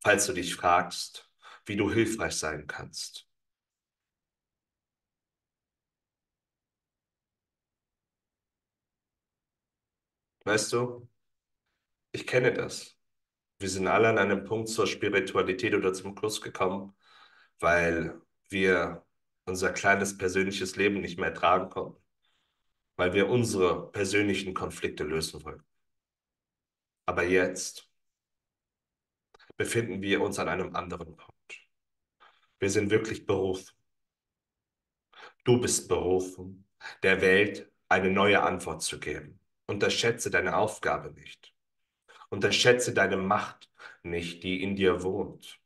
falls 0.00 0.26
du 0.26 0.32
dich 0.32 0.54
fragst, 0.54 1.27
wie 1.68 1.76
du 1.76 1.90
hilfreich 1.92 2.34
sein 2.34 2.66
kannst. 2.66 3.26
Weißt 10.44 10.72
du, 10.72 11.08
ich 12.12 12.26
kenne 12.26 12.52
das. 12.52 12.96
Wir 13.58 13.68
sind 13.70 13.86
alle 13.88 14.08
an 14.08 14.18
einem 14.18 14.44
Punkt 14.44 14.68
zur 14.68 14.86
Spiritualität 14.86 15.74
oder 15.74 15.92
zum 15.92 16.14
Kurs 16.14 16.40
gekommen, 16.40 16.96
weil 17.60 18.20
wir 18.48 19.04
unser 19.46 19.72
kleines 19.72 20.16
persönliches 20.18 20.76
Leben 20.76 21.00
nicht 21.00 21.18
mehr 21.18 21.34
tragen 21.34 21.70
konnten, 21.70 22.02
weil 22.96 23.14
wir 23.14 23.28
unsere 23.28 23.90
persönlichen 23.92 24.54
Konflikte 24.54 25.04
lösen 25.04 25.44
wollten. 25.44 25.64
Aber 27.06 27.24
jetzt 27.24 27.90
befinden 29.56 30.00
wir 30.02 30.20
uns 30.22 30.38
an 30.38 30.48
einem 30.48 30.74
anderen 30.74 31.16
Punkt. 31.16 31.37
Wir 32.58 32.70
sind 32.70 32.90
wirklich 32.90 33.26
berufen. 33.26 33.74
Du 35.44 35.60
bist 35.60 35.88
berufen, 35.88 36.68
der 37.02 37.20
Welt 37.20 37.70
eine 37.88 38.10
neue 38.10 38.42
Antwort 38.42 38.82
zu 38.82 38.98
geben. 39.00 39.40
Unterschätze 39.66 40.30
deine 40.30 40.56
Aufgabe 40.56 41.12
nicht. 41.12 41.54
Unterschätze 42.30 42.92
deine 42.92 43.16
Macht 43.16 43.70
nicht, 44.02 44.42
die 44.42 44.62
in 44.62 44.76
dir 44.76 45.02
wohnt. 45.02 45.60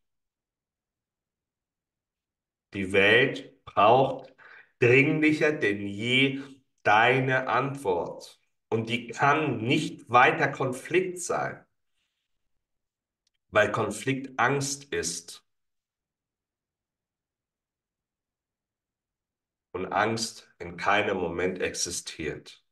Die 2.75 2.93
Welt 2.93 3.65
braucht 3.65 4.35
dringlicher 4.79 5.53
denn 5.53 5.87
je 5.87 6.43
deine 6.83 7.49
Antwort. 7.49 8.41
Und 8.69 8.89
die 8.89 9.09
kann 9.09 9.59
nicht 9.59 10.09
weiter 10.11 10.49
Konflikt 10.49 11.21
sein, 11.21 11.65
weil 13.51 13.71
Konflikt 13.71 14.39
Angst 14.39 14.85
ist. 14.85 15.42
Und 19.73 19.87
Angst 19.87 20.51
in 20.59 20.77
keinem 20.77 21.17
Moment 21.17 21.61
existiert. 21.61 22.63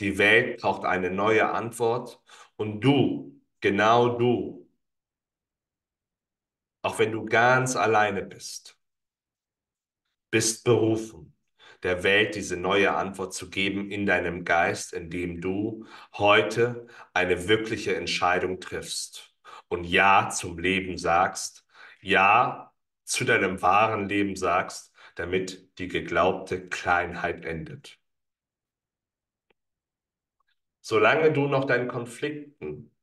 Die 0.00 0.18
Welt 0.18 0.60
braucht 0.60 0.84
eine 0.84 1.10
neue 1.10 1.50
Antwort 1.50 2.20
und 2.56 2.80
du, 2.80 3.40
genau 3.60 4.18
du, 4.18 4.68
auch 6.82 6.98
wenn 6.98 7.12
du 7.12 7.24
ganz 7.24 7.76
alleine 7.76 8.22
bist, 8.22 8.78
bist 10.30 10.64
berufen, 10.64 11.34
der 11.82 12.02
Welt 12.02 12.34
diese 12.34 12.56
neue 12.56 12.94
Antwort 12.94 13.34
zu 13.34 13.50
geben 13.50 13.90
in 13.90 14.04
deinem 14.06 14.44
Geist, 14.44 14.92
indem 14.92 15.40
du 15.40 15.86
heute 16.14 16.86
eine 17.12 17.48
wirkliche 17.48 17.94
Entscheidung 17.94 18.58
triffst 18.58 19.34
und 19.68 19.84
Ja 19.84 20.28
zum 20.30 20.58
Leben 20.58 20.98
sagst, 20.98 21.64
Ja 22.00 22.72
zu 23.04 23.24
deinem 23.24 23.62
wahren 23.62 24.08
Leben 24.08 24.34
sagst, 24.34 24.93
damit 25.14 25.78
die 25.78 25.88
geglaubte 25.88 26.68
Kleinheit 26.68 27.44
endet. 27.44 27.98
Solange 30.80 31.32
du 31.32 31.46
noch 31.46 31.64
deinen 31.64 31.88
Konflikten 31.88 32.94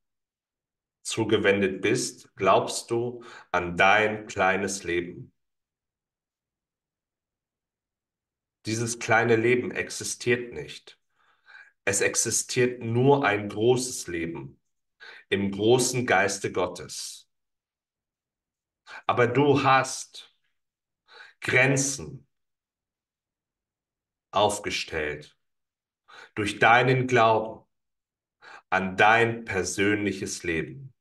zugewendet 1.01 1.81
bist, 1.81 2.35
glaubst 2.35 2.91
du 2.91 3.23
an 3.51 3.75
dein 3.75 4.27
kleines 4.27 4.83
Leben. 4.83 5.33
Dieses 8.67 8.99
kleine 8.99 9.35
Leben 9.35 9.71
existiert 9.71 10.53
nicht. 10.53 10.99
Es 11.83 12.01
existiert 12.01 12.81
nur 12.81 13.25
ein 13.25 13.49
großes 13.49 14.07
Leben 14.07 14.59
im 15.29 15.51
großen 15.51 16.05
Geiste 16.05 16.51
Gottes. 16.51 17.27
Aber 19.07 19.25
du 19.25 19.63
hast 19.63 20.30
Grenzen 21.41 22.27
aufgestellt 24.31 25.37
durch 26.35 26.59
deinen 26.59 27.07
Glauben 27.07 27.67
an 28.69 28.95
dein 28.95 29.43
persönliches 29.43 30.43
Leben. 30.43 30.93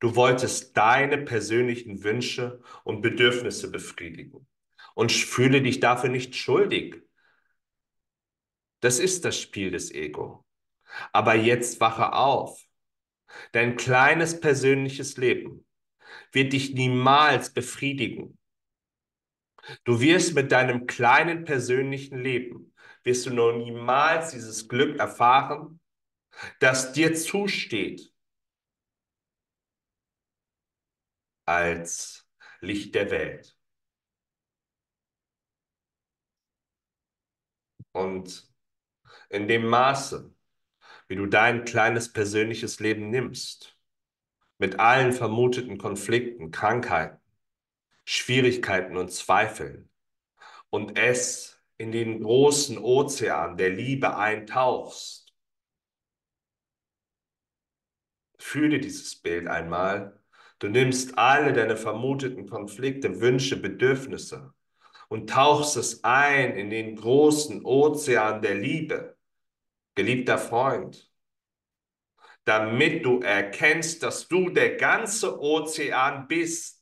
Du 0.00 0.14
wolltest 0.14 0.76
deine 0.76 1.18
persönlichen 1.18 2.02
Wünsche 2.02 2.60
und 2.84 3.00
Bedürfnisse 3.00 3.70
befriedigen 3.70 4.46
und 4.94 5.12
fühle 5.12 5.62
dich 5.62 5.80
dafür 5.80 6.10
nicht 6.10 6.36
schuldig. 6.36 7.02
Das 8.80 8.98
ist 8.98 9.24
das 9.24 9.40
Spiel 9.40 9.70
des 9.70 9.90
Ego. 9.90 10.44
Aber 11.12 11.34
jetzt 11.34 11.80
wache 11.80 12.12
auf. 12.12 12.62
Dein 13.52 13.76
kleines 13.76 14.40
persönliches 14.40 15.16
Leben 15.16 15.66
wird 16.32 16.52
dich 16.52 16.74
niemals 16.74 17.52
befriedigen. 17.52 18.38
Du 19.84 20.00
wirst 20.00 20.34
mit 20.34 20.52
deinem 20.52 20.86
kleinen 20.86 21.44
persönlichen 21.44 22.18
Leben, 22.18 22.72
wirst 23.04 23.26
du 23.26 23.30
noch 23.30 23.52
niemals 23.52 24.30
dieses 24.32 24.68
Glück 24.68 24.98
erfahren, 24.98 25.80
das 26.60 26.92
dir 26.92 27.14
zusteht 27.14 28.12
als 31.44 32.28
Licht 32.60 32.94
der 32.94 33.10
Welt. 33.10 33.56
Und 37.92 38.48
in 39.30 39.48
dem 39.48 39.66
Maße, 39.66 40.34
wie 41.08 41.16
du 41.16 41.26
dein 41.26 41.64
kleines 41.64 42.12
persönliches 42.12 42.80
Leben 42.80 43.10
nimmst, 43.10 43.78
mit 44.58 44.80
allen 44.80 45.12
vermuteten 45.12 45.78
Konflikten, 45.78 46.50
Krankheiten, 46.50 47.20
Schwierigkeiten 48.06 48.96
und 48.96 49.12
Zweifeln. 49.12 49.90
Und 50.70 50.96
es 50.96 51.60
in 51.76 51.92
den 51.92 52.22
großen 52.22 52.78
Ozean 52.78 53.56
der 53.56 53.70
Liebe 53.70 54.16
eintauchst, 54.16 55.34
fühle 58.38 58.78
dieses 58.78 59.16
Bild 59.16 59.48
einmal. 59.48 60.22
Du 60.60 60.68
nimmst 60.68 61.18
alle 61.18 61.52
deine 61.52 61.76
vermuteten 61.76 62.48
Konflikte, 62.48 63.20
Wünsche, 63.20 63.56
Bedürfnisse 63.56 64.54
und 65.08 65.28
tauchst 65.28 65.76
es 65.76 66.04
ein 66.04 66.56
in 66.56 66.70
den 66.70 66.96
großen 66.96 67.64
Ozean 67.64 68.40
der 68.40 68.54
Liebe, 68.54 69.16
geliebter 69.96 70.38
Freund, 70.38 71.10
damit 72.44 73.04
du 73.04 73.20
erkennst, 73.20 74.02
dass 74.04 74.28
du 74.28 74.50
der 74.50 74.76
ganze 74.76 75.40
Ozean 75.40 76.28
bist 76.28 76.75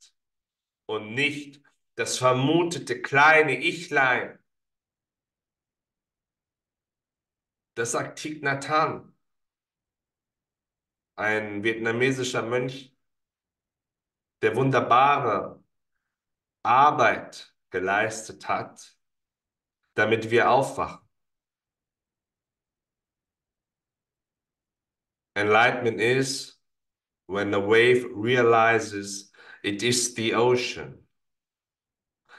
und 0.87 1.15
nicht 1.15 1.63
das 1.95 2.19
vermutete 2.19 3.01
kleine 3.01 3.57
Ichlein. 3.63 4.39
Das 7.75 7.93
sagt 7.93 8.21
Thich 8.21 8.43
Nhat 8.43 8.69
Hanh, 8.69 9.13
ein 11.17 11.63
vietnamesischer 11.63 12.43
Mönch, 12.43 12.95
der 14.43 14.57
wunderbare 14.57 15.63
Arbeit 16.63 17.55
geleistet 17.71 18.49
hat, 18.49 18.97
damit 19.95 20.31
wir 20.31 20.51
aufwachen. 20.51 21.01
Enlightenment 25.37 26.01
is 26.01 26.61
when 27.27 27.51
the 27.51 27.61
wave 27.61 28.07
realizes 28.15 29.34
it 29.65 29.83
is 29.83 30.15
the 30.15 30.35
ocean. 30.35 31.07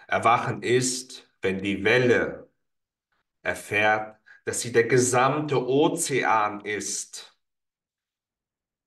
Erwachen 0.08 0.62
ist, 0.62 1.28
wenn 1.42 1.62
die 1.62 1.84
Welle 1.84 2.50
erfährt, 3.42 4.18
dass 4.46 4.62
sie 4.62 4.72
der 4.72 4.86
gesamte 4.86 5.68
Ozean 5.68 6.64
ist. 6.64 7.36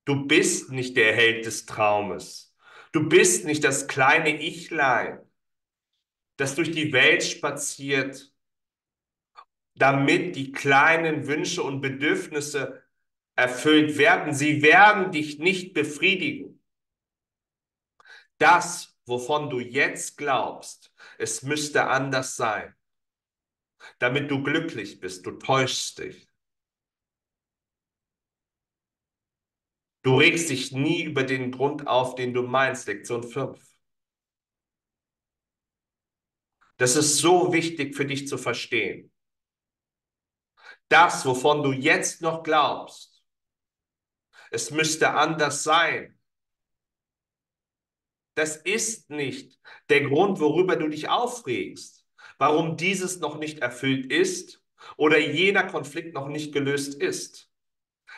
Du 0.04 0.26
bist 0.26 0.70
nicht 0.70 0.96
der 0.96 1.14
Held 1.14 1.44
des 1.44 1.66
Traumes. 1.66 2.54
Du 2.92 3.08
bist 3.08 3.44
nicht 3.44 3.64
das 3.64 3.88
kleine 3.88 4.40
Ichlein 4.40 5.28
das 6.38 6.54
durch 6.54 6.70
die 6.70 6.92
Welt 6.92 7.22
spaziert, 7.22 8.32
damit 9.74 10.36
die 10.36 10.52
kleinen 10.52 11.26
Wünsche 11.26 11.62
und 11.62 11.80
Bedürfnisse 11.80 12.82
erfüllt 13.34 13.98
werden. 13.98 14.32
Sie 14.32 14.62
werden 14.62 15.12
dich 15.12 15.38
nicht 15.38 15.74
befriedigen. 15.74 16.57
Das, 18.38 18.96
wovon 19.06 19.50
du 19.50 19.60
jetzt 19.60 20.16
glaubst, 20.16 20.92
es 21.18 21.42
müsste 21.42 21.88
anders 21.88 22.36
sein, 22.36 22.74
damit 23.98 24.30
du 24.30 24.42
glücklich 24.42 25.00
bist, 25.00 25.26
du 25.26 25.32
täuschst 25.32 25.98
dich. 25.98 26.28
Du 30.02 30.16
regst 30.16 30.50
dich 30.50 30.72
nie 30.72 31.02
über 31.02 31.24
den 31.24 31.50
Grund 31.50 31.86
auf, 31.86 32.14
den 32.14 32.32
du 32.32 32.42
meinst, 32.42 32.86
Lektion 32.86 33.22
5. 33.22 33.60
Das 36.76 36.94
ist 36.94 37.18
so 37.18 37.52
wichtig 37.52 37.96
für 37.96 38.06
dich 38.06 38.28
zu 38.28 38.38
verstehen. 38.38 39.12
Das, 40.88 41.26
wovon 41.26 41.62
du 41.62 41.72
jetzt 41.72 42.22
noch 42.22 42.42
glaubst, 42.42 43.22
es 44.50 44.70
müsste 44.70 45.10
anders 45.10 45.62
sein. 45.62 46.17
Das 48.38 48.54
ist 48.54 49.10
nicht 49.10 49.58
der 49.88 50.02
Grund, 50.02 50.38
worüber 50.38 50.76
du 50.76 50.86
dich 50.86 51.08
aufregst, 51.08 52.06
warum 52.38 52.76
dieses 52.76 53.18
noch 53.18 53.36
nicht 53.36 53.58
erfüllt 53.58 54.12
ist 54.12 54.62
oder 54.96 55.18
jener 55.18 55.64
Konflikt 55.64 56.14
noch 56.14 56.28
nicht 56.28 56.52
gelöst 56.52 56.94
ist. 57.02 57.50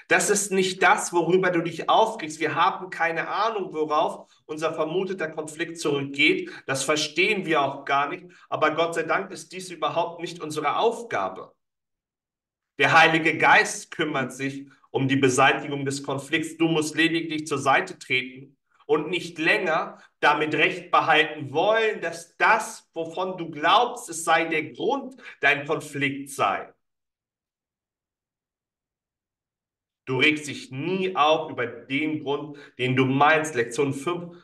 Das 0.09 0.29
ist 0.29 0.53
nicht 0.53 0.83
das, 0.83 1.15
worüber 1.15 1.51
du 1.51 1.63
dich 1.63 1.89
aufregst. 1.89 2.39
Wir 2.39 2.55
haben 2.55 2.91
keine 2.91 3.29
Ahnung, 3.29 3.73
worauf 3.73 4.31
unser 4.45 4.75
vermuteter 4.75 5.31
Konflikt 5.31 5.81
zurückgeht. 5.81 6.51
Das 6.67 6.85
verstehen 6.85 7.47
wir 7.47 7.63
auch 7.63 7.87
gar 7.87 8.11
nicht. 8.11 8.27
Aber 8.51 8.73
Gott 8.73 8.97
sei 8.97 9.05
Dank 9.05 9.31
ist 9.31 9.51
dies 9.53 9.71
überhaupt 9.71 10.21
nicht 10.21 10.43
unsere 10.43 10.77
Aufgabe. 10.77 11.55
Der 12.79 12.93
Heilige 12.93 13.39
Geist 13.39 13.91
kümmert 13.91 14.35
sich 14.35 14.69
um 14.91 15.09
die 15.09 15.17
Beseitigung 15.17 15.87
des 15.87 16.03
Konflikts. 16.03 16.59
Du 16.59 16.69
musst 16.69 16.95
lediglich 16.95 17.47
zur 17.47 17.59
Seite 17.59 17.99
treten 17.99 18.59
und 18.91 19.09
nicht 19.09 19.39
länger 19.39 20.03
damit 20.19 20.53
recht 20.53 20.91
behalten 20.91 21.53
wollen, 21.53 22.01
dass 22.01 22.37
das, 22.39 22.91
wovon 22.93 23.39
du 23.39 23.49
glaubst, 23.49 24.09
es 24.09 24.25
sei 24.25 24.47
der 24.47 24.73
Grund, 24.73 25.15
dein 25.41 25.65
Konflikt 25.65 26.31
sei. 26.31 26.75
Du 30.07 30.19
regst 30.19 30.49
dich 30.49 30.73
nie 30.73 31.15
auf 31.15 31.53
über 31.53 31.69
den 31.69 32.25
Grund, 32.25 32.59
den 32.79 32.97
du 32.97 33.05
meinst. 33.05 33.55
Lektion 33.55 33.95
5. 33.95 34.37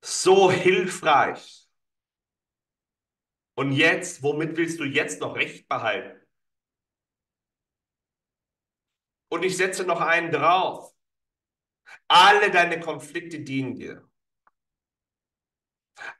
So 0.00 0.50
hilfreich. 0.50 1.68
Und 3.54 3.72
jetzt, 3.72 4.22
womit 4.22 4.56
willst 4.56 4.80
du 4.80 4.84
jetzt 4.84 5.20
noch 5.20 5.36
Recht 5.36 5.68
behalten? 5.68 6.26
Und 9.28 9.44
ich 9.44 9.58
setze 9.58 9.84
noch 9.84 10.00
einen 10.00 10.30
drauf. 10.30 10.91
Alle 12.08 12.50
deine 12.50 12.80
Konflikte 12.80 13.40
dienen 13.40 13.74
dir. 13.74 14.08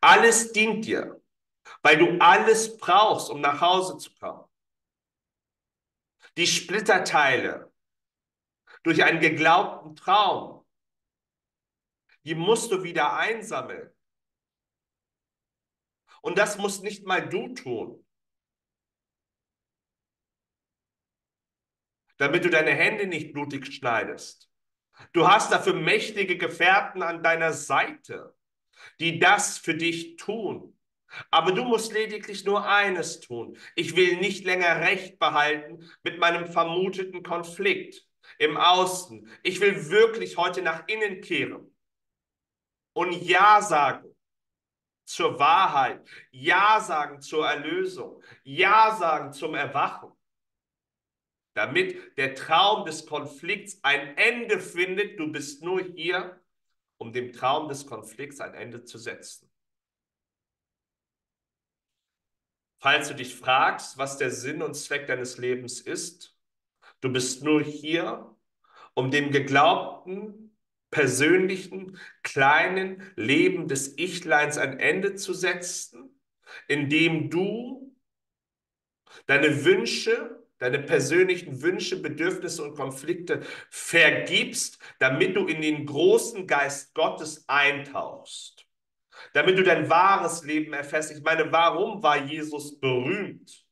Alles 0.01 0.53
dient 0.53 0.85
dir, 0.85 1.23
weil 1.83 1.99
du 1.99 2.19
alles 2.21 2.77
brauchst, 2.79 3.31
um 3.31 3.41
nach 3.41 3.61
Hause 3.61 3.99
zu 3.99 4.15
kommen. 4.15 4.49
Die 6.37 6.47
Splitterteile 6.47 7.73
durch 8.83 9.05
einen 9.05 9.21
geglaubten 9.21 9.97
Traum, 9.97 10.67
die 12.25 12.35
musst 12.35 12.71
du 12.71 12.83
wieder 12.83 13.17
einsammeln. 13.17 13.93
Und 16.23 16.39
das 16.39 16.57
musst 16.57 16.83
nicht 16.85 17.05
mal 17.05 17.29
du 17.29 17.53
tun. 17.55 18.07
Damit 22.17 22.45
du 22.45 22.51
deine 22.51 22.71
Hände 22.71 23.09
nicht 23.09 23.33
blutig 23.33 23.67
schneidest. 23.67 24.52
Du 25.13 25.29
hast 25.29 25.53
dafür 25.53 25.75
mächtige 25.75 26.37
Gefährten 26.37 27.03
an 27.03 27.23
deiner 27.23 27.53
Seite, 27.53 28.35
die 29.01 29.19
das 29.19 29.59
für 29.59 29.75
dich 29.75 30.17
tun. 30.17 30.77
Aber 31.31 31.53
du 31.53 31.65
musst 31.65 31.93
lediglich 31.93 32.45
nur 32.45 32.67
eines 32.67 33.21
tun. 33.21 33.59
Ich 33.75 33.97
will 33.97 34.17
nicht 34.17 34.45
länger 34.45 34.81
Recht 34.81 35.19
behalten 35.19 35.91
mit 36.03 36.19
meinem 36.19 36.47
vermuteten 36.47 37.23
Konflikt 37.23 38.07
im 38.39 38.57
Außen. 38.57 39.29
Ich 39.43 39.61
will 39.61 39.91
wirklich 39.91 40.37
heute 40.37 40.63
nach 40.63 40.87
innen 40.89 41.21
kehren 41.21 41.75
und 42.95 43.13
Ja 43.23 43.61
sagen 43.61 44.09
zur 45.05 45.39
Wahrheit, 45.39 46.09
Ja 46.31 46.81
sagen 46.81 47.21
zur 47.21 47.47
Erlösung, 47.47 48.23
Ja 48.45 48.97
sagen 48.97 49.33
zum 49.33 49.55
Erwachen, 49.55 50.13
damit 51.55 52.17
der 52.17 52.35
Traum 52.35 52.87
des 52.87 53.07
Konflikts 53.07 53.79
ein 53.83 54.17
Ende 54.17 54.61
findet. 54.61 55.19
Du 55.19 55.31
bist 55.31 55.63
nur 55.63 55.83
hier, 55.83 56.41
um 56.99 57.13
dem 57.13 57.33
Traum 57.33 57.69
des 57.69 57.87
Konflikts 57.87 58.41
ein 58.41 58.55
Ende 58.55 58.85
zu 58.85 58.99
setzen. 58.99 59.51
Falls 62.79 63.09
du 63.09 63.15
dich 63.15 63.35
fragst, 63.37 63.97
was 63.97 64.19
der 64.19 64.31
Sinn 64.31 64.61
und 64.61 64.75
Zweck 64.75 65.07
deines 65.07 65.39
Lebens 65.39 65.81
ist, 65.81 66.37
du 67.01 67.13
bist 67.13 67.45
nur 67.45 67.63
hier, 67.63 68.35
um 68.95 69.11
dem 69.11 69.31
geglaubten, 69.31 70.57
persönlichen, 70.91 71.99
kleinen 72.23 73.11
Leben 73.17 73.69
des 73.69 73.97
Ichleins 73.99 74.59
ein 74.59 74.79
Ende 74.81 75.15
zu 75.15 75.33
setzen, 75.33 76.21
indem 76.69 77.31
du 77.31 77.97
deine 79.27 79.65
Wünsche, 79.65 80.42
deine 80.63 80.79
persönlichen 80.79 81.61
Wünsche, 81.63 82.01
Bedürfnisse 82.01 82.63
und 82.63 82.77
Konflikte 82.77 83.43
vergibst, 83.71 84.79
damit 84.99 85.37
du 85.37 85.47
in 85.47 85.61
den 85.61 85.87
großen 85.87 86.47
Geist 86.47 86.95
Gottes 86.95 87.45
eintauchst, 87.49 88.67
damit 89.35 89.59
du 89.59 89.63
dein 89.63 89.91
wahres 89.91 90.45
Leben 90.45 90.73
erfährst. 90.73 91.11
Ich 91.13 91.23
meine, 91.23 91.51
warum 91.53 92.03
war 92.03 92.17
Jesus 92.25 92.79
berühmt? 92.79 93.67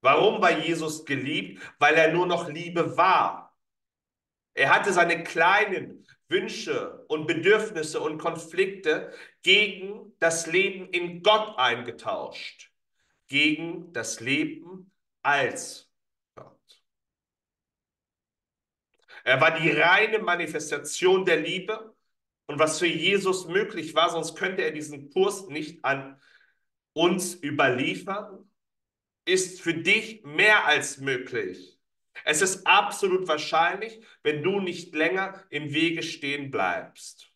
Warum 0.00 0.42
war 0.42 0.58
Jesus 0.58 1.04
geliebt? 1.04 1.62
Weil 1.78 1.94
er 1.94 2.12
nur 2.12 2.26
noch 2.26 2.48
Liebe 2.48 2.96
war. 2.96 3.56
Er 4.54 4.74
hatte 4.74 4.92
seine 4.92 5.22
kleinen 5.22 6.06
Wünsche 6.28 7.04
und 7.08 7.26
Bedürfnisse 7.26 8.00
und 8.00 8.18
Konflikte 8.18 9.12
gegen 9.42 10.12
das 10.18 10.46
Leben 10.46 10.88
in 10.90 11.22
Gott 11.22 11.56
eingetauscht. 11.58 12.71
Gegen 13.32 13.90
das 13.94 14.20
Leben 14.20 14.92
als 15.22 15.90
Gott. 16.34 16.84
Er 19.24 19.40
war 19.40 19.58
die 19.58 19.70
reine 19.70 20.18
Manifestation 20.18 21.24
der 21.24 21.40
Liebe 21.40 21.96
und 22.44 22.58
was 22.58 22.78
für 22.78 22.86
Jesus 22.86 23.46
möglich 23.46 23.94
war, 23.94 24.10
sonst 24.10 24.36
könnte 24.36 24.60
er 24.60 24.70
diesen 24.70 25.08
Kurs 25.08 25.46
nicht 25.46 25.82
an 25.82 26.20
uns 26.92 27.34
überliefern 27.42 28.50
ist 29.24 29.62
für 29.62 29.72
dich 29.72 30.22
mehr 30.24 30.66
als 30.66 30.98
möglich. 30.98 31.80
Es 32.26 32.42
ist 32.42 32.66
absolut 32.66 33.28
wahrscheinlich, 33.28 34.04
wenn 34.22 34.42
du 34.42 34.60
nicht 34.60 34.94
länger 34.94 35.42
im 35.48 35.72
Wege 35.72 36.02
stehen 36.02 36.50
bleibst. 36.50 37.32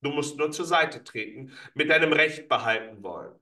Du 0.00 0.10
musst 0.10 0.36
nur 0.36 0.52
zur 0.52 0.66
Seite 0.66 1.02
treten, 1.02 1.50
mit 1.74 1.90
deinem 1.90 2.12
Recht 2.12 2.48
behalten 2.48 3.02
wollen. 3.02 3.34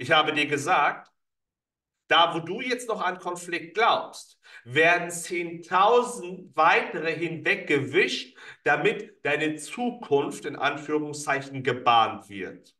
Ich 0.00 0.10
habe 0.10 0.32
dir 0.32 0.46
gesagt, 0.46 1.12
da 2.08 2.34
wo 2.34 2.40
du 2.40 2.60
jetzt 2.60 2.88
noch 2.88 3.00
an 3.00 3.18
Konflikt 3.18 3.74
glaubst, 3.74 4.40
werden 4.64 5.10
10.000 5.10 6.50
weitere 6.54 7.14
hinweggewischt, 7.14 8.36
damit 8.64 9.24
deine 9.24 9.56
Zukunft 9.56 10.44
in 10.44 10.56
Anführungszeichen 10.56 11.62
gebahnt 11.62 12.28
wird 12.28 12.74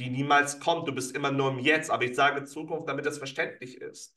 die 0.00 0.10
niemals 0.10 0.58
kommt. 0.60 0.88
Du 0.88 0.92
bist 0.92 1.14
immer 1.14 1.30
nur 1.30 1.50
im 1.50 1.58
Jetzt, 1.58 1.90
aber 1.90 2.04
ich 2.04 2.16
sage 2.16 2.44
Zukunft, 2.44 2.88
damit 2.88 3.06
das 3.06 3.18
verständlich 3.18 3.76
ist. 3.76 4.16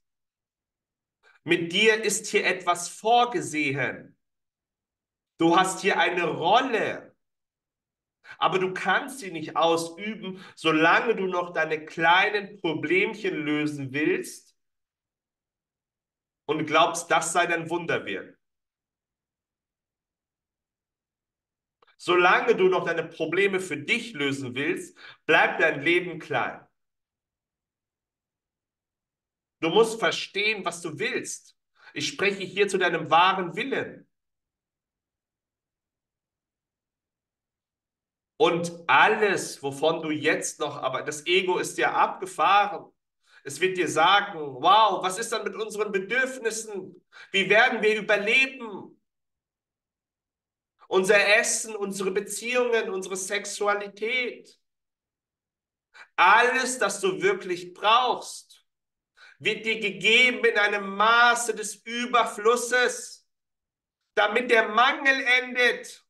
Mit 1.44 1.74
dir 1.74 2.04
ist 2.04 2.28
hier 2.28 2.46
etwas 2.46 2.88
vorgesehen. 2.88 4.18
Du 5.38 5.58
hast 5.58 5.82
hier 5.82 6.00
eine 6.00 6.26
Rolle. 6.26 7.13
Aber 8.38 8.60
du 8.60 8.74
kannst 8.74 9.20
sie 9.20 9.32
nicht 9.32 9.56
ausüben, 9.56 10.44
solange 10.56 11.16
du 11.16 11.28
noch 11.28 11.54
deine 11.54 11.86
kleinen 11.86 12.60
Problemchen 12.62 13.36
lösen 13.36 13.94
willst 13.94 14.56
und 16.46 16.66
glaubst, 16.66 17.10
das 17.12 17.34
sei 17.34 17.46
dein 17.46 17.70
Wunderwirk. 17.70 18.38
Solange 21.98 22.56
du 22.56 22.68
noch 22.68 22.84
deine 22.84 23.06
Probleme 23.06 23.62
für 23.62 23.78
dich 23.78 24.12
lösen 24.14 24.56
willst, 24.56 24.98
bleibt 25.26 25.62
dein 25.62 25.82
Leben 25.82 26.20
klein. 26.20 26.60
Du 29.62 29.70
musst 29.70 29.98
verstehen, 30.00 30.66
was 30.66 30.82
du 30.82 31.00
willst. 31.00 31.56
Ich 31.94 32.10
spreche 32.10 32.44
hier 32.44 32.68
zu 32.68 32.78
deinem 32.78 33.10
wahren 33.10 33.56
Willen. 33.56 34.03
Und 38.44 38.74
alles, 38.88 39.64
wovon 39.64 40.02
du 40.02 40.12
jetzt 40.12 40.60
noch, 40.60 40.76
aber 40.76 41.02
das 41.02 41.26
Ego 41.26 41.60
ist 41.60 41.78
ja 41.78 41.94
abgefahren. 41.94 42.92
Es 43.46 43.62
wird 43.62 43.78
dir 43.78 43.88
sagen, 43.88 44.38
wow, 44.38 45.02
was 45.02 45.18
ist 45.18 45.32
dann 45.32 45.46
mit 45.46 45.56
unseren 45.56 45.94
Bedürfnissen? 45.94 47.02
Wie 47.32 47.50
werden 47.50 47.82
wir 47.82 47.96
überleben? 47.96 48.94
unser 50.94 51.38
Essen, 51.38 51.76
unsere 51.76 52.12
Beziehungen, 52.12 52.92
unsere 52.92 53.16
Sexualität. 53.16 54.60
Alles, 56.16 56.78
das 56.78 57.02
du 57.02 57.20
wirklich 57.20 57.74
brauchst, 57.74 58.64
wird 59.40 59.66
dir 59.66 59.80
gegeben 59.80 60.46
in 60.46 60.58
einem 60.58 60.96
Maße 60.96 61.56
des 61.56 61.78
Überflusses, 61.78 63.28
damit 64.14 64.52
der 64.52 64.70
Mangel 64.70 65.20
endet. 65.42 66.03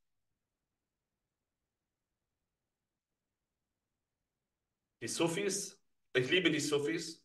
Die 5.04 5.10
Sufis, 5.10 5.78
ich 6.14 6.30
liebe 6.30 6.50
die 6.50 6.62
Sufis, 6.62 7.22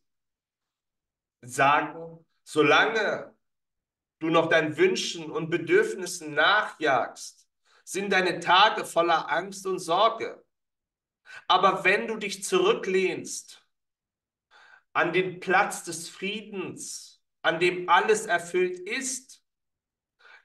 sagen, 1.41 2.25
solange 2.43 3.33
du 4.19 4.29
noch 4.29 4.49
deinen 4.49 4.75
Wünschen 4.75 5.31
und 5.31 5.49
Bedürfnissen 5.49 6.33
nachjagst, 6.33 7.49
sind 7.85 8.11
deine 8.11 8.41
Tage 8.41 8.83
voller 8.83 9.31
Angst 9.31 9.65
und 9.65 9.79
Sorge. 9.79 10.45
Aber 11.47 11.85
wenn 11.85 12.05
du 12.05 12.17
dich 12.17 12.43
zurücklehnst 12.43 13.65
an 14.91 15.13
den 15.13 15.39
Platz 15.39 15.85
des 15.85 16.09
Friedens 16.09 17.23
an 17.43 17.61
dem 17.61 17.87
alles 17.87 18.25
erfüllt 18.25 18.77
ist? 18.77 19.41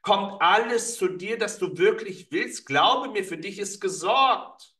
Kommt 0.03 0.41
alles 0.41 0.97
zu 0.97 1.09
dir, 1.09 1.37
dass 1.37 1.59
du 1.59 1.77
wirklich 1.77 2.31
willst? 2.31 2.65
Glaube 2.65 3.11
mir, 3.11 3.25
für 3.25 3.39
dich 3.39 3.59
ist 3.59 3.81
gesorgt. 3.81 4.74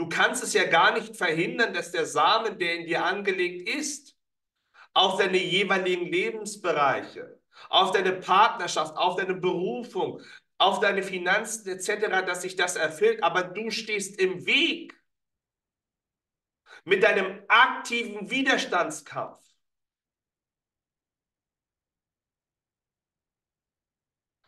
Du 0.00 0.08
kannst 0.08 0.42
es 0.42 0.54
ja 0.54 0.64
gar 0.64 0.94
nicht 0.98 1.14
verhindern, 1.14 1.74
dass 1.74 1.92
der 1.92 2.06
Samen, 2.06 2.58
der 2.58 2.76
in 2.76 2.86
dir 2.86 3.04
angelegt 3.04 3.68
ist, 3.68 4.16
auf 4.94 5.18
deine 5.18 5.36
jeweiligen 5.36 6.06
Lebensbereiche, 6.06 7.38
auf 7.68 7.92
deine 7.92 8.12
Partnerschaft, 8.14 8.96
auf 8.96 9.16
deine 9.16 9.34
Berufung, 9.34 10.22
auf 10.56 10.80
deine 10.80 11.02
Finanzen 11.02 11.68
etc., 11.68 12.24
dass 12.24 12.40
sich 12.40 12.56
das 12.56 12.76
erfüllt, 12.76 13.22
aber 13.22 13.42
du 13.42 13.70
stehst 13.70 14.18
im 14.18 14.46
Weg 14.46 14.98
mit 16.84 17.02
deinem 17.02 17.42
aktiven 17.48 18.30
Widerstandskampf. 18.30 19.44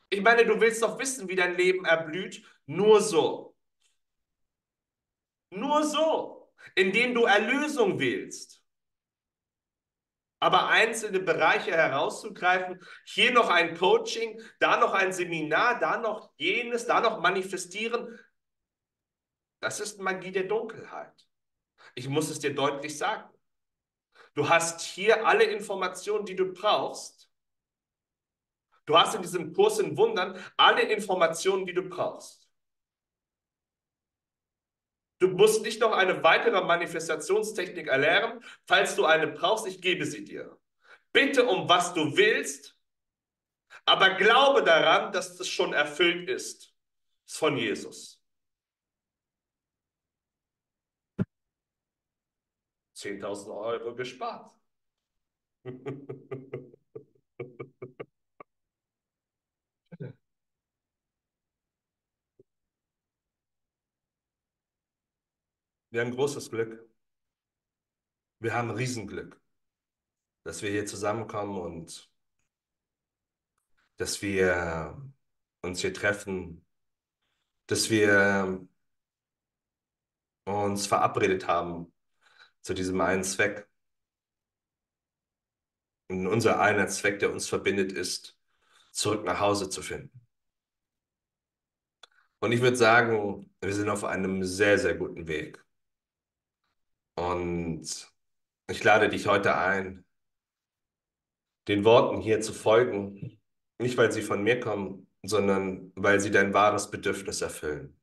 Ich 0.09 0.22
meine, 0.22 0.46
du 0.46 0.59
willst 0.59 0.82
doch 0.82 0.98
wissen, 0.98 1.28
wie 1.28 1.36
dein 1.36 1.59
Leben 1.59 1.84
erblüht. 1.84 2.42
Nur 2.64 3.03
so. 3.03 3.51
Nur 5.53 5.84
so, 5.84 6.53
indem 6.74 7.14
du 7.14 7.24
Erlösung 7.24 7.98
wählst. 7.98 8.62
Aber 10.40 10.68
einzelne 10.68 11.20
Bereiche 11.20 11.72
herauszugreifen, 11.72 12.80
hier 13.05 13.32
noch 13.32 13.48
ein 13.48 13.76
Coaching, 13.76 14.40
da 14.59 14.78
noch 14.78 14.92
ein 14.92 15.12
Seminar, 15.12 15.78
da 15.78 15.98
noch 15.98 16.32
jenes, 16.36 16.86
da 16.86 17.00
noch 17.00 17.20
manifestieren, 17.20 18.18
das 19.61 19.78
ist 19.78 20.00
Magie 20.00 20.32
der 20.32 20.44
Dunkelheit. 20.44 21.28
Ich 21.94 22.09
muss 22.09 22.30
es 22.30 22.40
dir 22.40 22.55
deutlich 22.55 22.98
sagen. 22.98 23.28
Du 24.34 24.48
hast 24.48 24.80
hier 24.80 25.26
alle 25.26 25.44
Informationen, 25.44 26.24
die 26.24 26.34
du 26.34 26.53
brauchst, 26.53 27.30
Du 28.84 28.98
hast 28.98 29.14
in 29.14 29.22
diesem 29.22 29.53
Kurs 29.53 29.78
in 29.78 29.96
Wundern 29.96 30.36
alle 30.57 30.82
Informationen, 30.82 31.66
die 31.66 31.74
du 31.74 31.82
brauchst. 31.82 32.48
Du 35.23 35.29
musst 35.29 35.62
nicht 35.62 35.81
noch 35.81 35.93
eine 35.93 36.25
weitere 36.25 36.64
Manifestationstechnik 36.64 37.87
erlernen. 37.87 38.43
Falls 38.66 38.97
du 38.97 39.05
eine 39.05 39.29
brauchst, 39.29 39.68
ich 39.68 39.81
gebe 39.81 40.05
sie 40.05 40.25
dir. 40.25 40.59
Bitte 41.12 41.47
um 41.47 41.68
was 41.68 41.95
du 41.95 42.16
willst, 42.16 42.77
aber 43.85 44.16
glaube 44.16 44.64
daran, 44.64 45.12
dass 45.12 45.37
das 45.37 45.47
schon 45.47 45.75
erfüllt 45.75 46.29
ist. 46.29 46.75
Das 47.23 47.35
ist 47.35 47.39
von 47.39 47.57
Jesus. 47.57 48.20
10.000 52.97 53.57
Euro 53.57 53.95
gespart. 53.95 54.51
Wir 65.93 66.01
haben 66.01 66.11
großes 66.11 66.51
Glück. 66.51 66.88
Wir 68.38 68.55
haben 68.55 68.70
Riesenglück, 68.70 69.38
dass 70.43 70.62
wir 70.62 70.70
hier 70.70 70.86
zusammenkommen 70.86 71.61
und 71.61 72.11
dass 73.99 74.22
wir 74.22 74.97
uns 75.61 75.80
hier 75.82 75.93
treffen, 75.93 76.64
dass 77.66 77.90
wir 77.90 78.66
uns 80.47 80.86
verabredet 80.86 81.47
haben 81.47 81.93
zu 82.62 82.72
diesem 82.72 83.01
einen 83.03 83.22
Zweck. 83.24 83.68
Und 86.09 86.26
unser 86.26 86.59
einer 86.61 86.88
Zweck, 86.88 87.18
der 87.18 87.32
uns 87.32 87.49
verbindet, 87.49 87.93
ist, 87.93 88.38
zurück 88.93 89.24
nach 89.24 89.40
Hause 89.40 89.68
zu 89.68 89.82
finden. 89.82 90.26
Und 92.40 92.53
ich 92.53 92.62
würde 92.62 92.76
sagen, 92.78 93.55
wir 93.61 93.74
sind 93.74 93.90
auf 93.90 94.05
einem 94.05 94.43
sehr, 94.43 94.78
sehr 94.78 94.95
guten 94.97 95.26
Weg. 95.28 95.62
Und 97.15 98.13
ich 98.69 98.85
lade 98.85 99.09
dich 99.09 99.27
heute 99.27 99.57
ein, 99.57 100.05
den 101.69 101.85
Worten 101.85 102.21
hier 102.21 102.41
zu 102.41 102.53
folgen, 102.53 103.41
nicht 103.79 103.97
weil 103.97 104.13
sie 104.13 104.23
von 104.23 104.43
mir 104.43 104.61
kommen, 104.61 105.07
sondern 105.23 105.93
weil 105.95 106.21
sie 106.21 106.31
dein 106.31 106.55
wahres 106.55 106.91
Bedürfnis 106.91 107.41
erfüllen. 107.41 108.01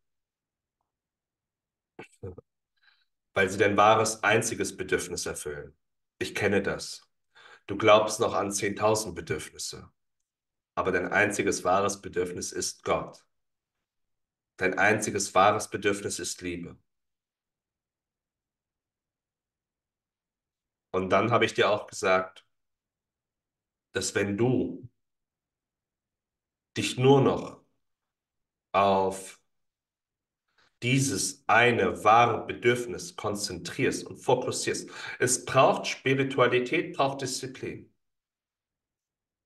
Weil 3.34 3.49
sie 3.49 3.57
dein 3.57 3.78
wahres, 3.78 4.24
einziges 4.24 4.76
Bedürfnis 4.76 5.26
erfüllen. 5.26 5.76
Ich 6.20 6.36
kenne 6.36 6.62
das. 6.62 7.10
Du 7.68 7.78
glaubst 7.78 8.20
noch 8.20 8.34
an 8.34 8.51
10.000 8.51 9.14
Bedürfnisse, 9.14 9.91
aber 10.76 10.91
dein 10.91 11.12
einziges 11.12 11.64
wahres 11.64 12.01
Bedürfnis 12.01 12.51
ist 12.51 12.84
Gott. 12.84 13.26
Dein 14.57 14.78
einziges 14.78 15.36
wahres 15.36 15.70
Bedürfnis 15.70 16.20
ist 16.20 16.41
Liebe. 16.41 16.78
Und 20.91 21.09
dann 21.09 21.31
habe 21.31 21.45
ich 21.45 21.53
dir 21.53 21.69
auch 21.69 21.87
gesagt, 21.87 22.45
dass 23.91 24.15
wenn 24.15 24.37
du 24.37 24.89
dich 26.77 26.97
nur 26.97 27.21
noch 27.21 27.61
auf 28.71 29.39
dieses 30.81 31.43
eine 31.47 32.03
wahre 32.03 32.45
Bedürfnis 32.45 33.15
konzentrierst 33.15 34.05
und 34.05 34.17
fokussierst, 34.17 34.89
es 35.19 35.43
braucht 35.45 35.87
Spiritualität, 35.87 36.95
braucht 36.95 37.21
Disziplin. 37.21 37.93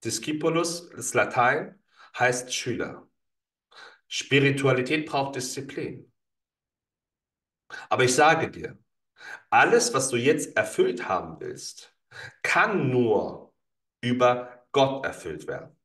Discipulus, 0.03 0.89
das 0.89 1.13
Latein, 1.13 1.81
heißt 2.17 2.53
Schüler. 2.53 3.07
Spiritualität 4.07 5.07
braucht 5.07 5.35
Disziplin. 5.35 6.11
Aber 7.89 8.03
ich 8.03 8.13
sage 8.13 8.51
dir, 8.51 8.77
alles, 9.49 9.93
was 9.93 10.09
du 10.09 10.17
jetzt 10.17 10.55
erfüllt 10.57 11.07
haben 11.07 11.39
willst, 11.39 11.95
kann 12.41 12.89
nur 12.89 13.53
über 14.01 14.65
Gott 14.71 15.05
erfüllt 15.05 15.47
werden. 15.47 15.75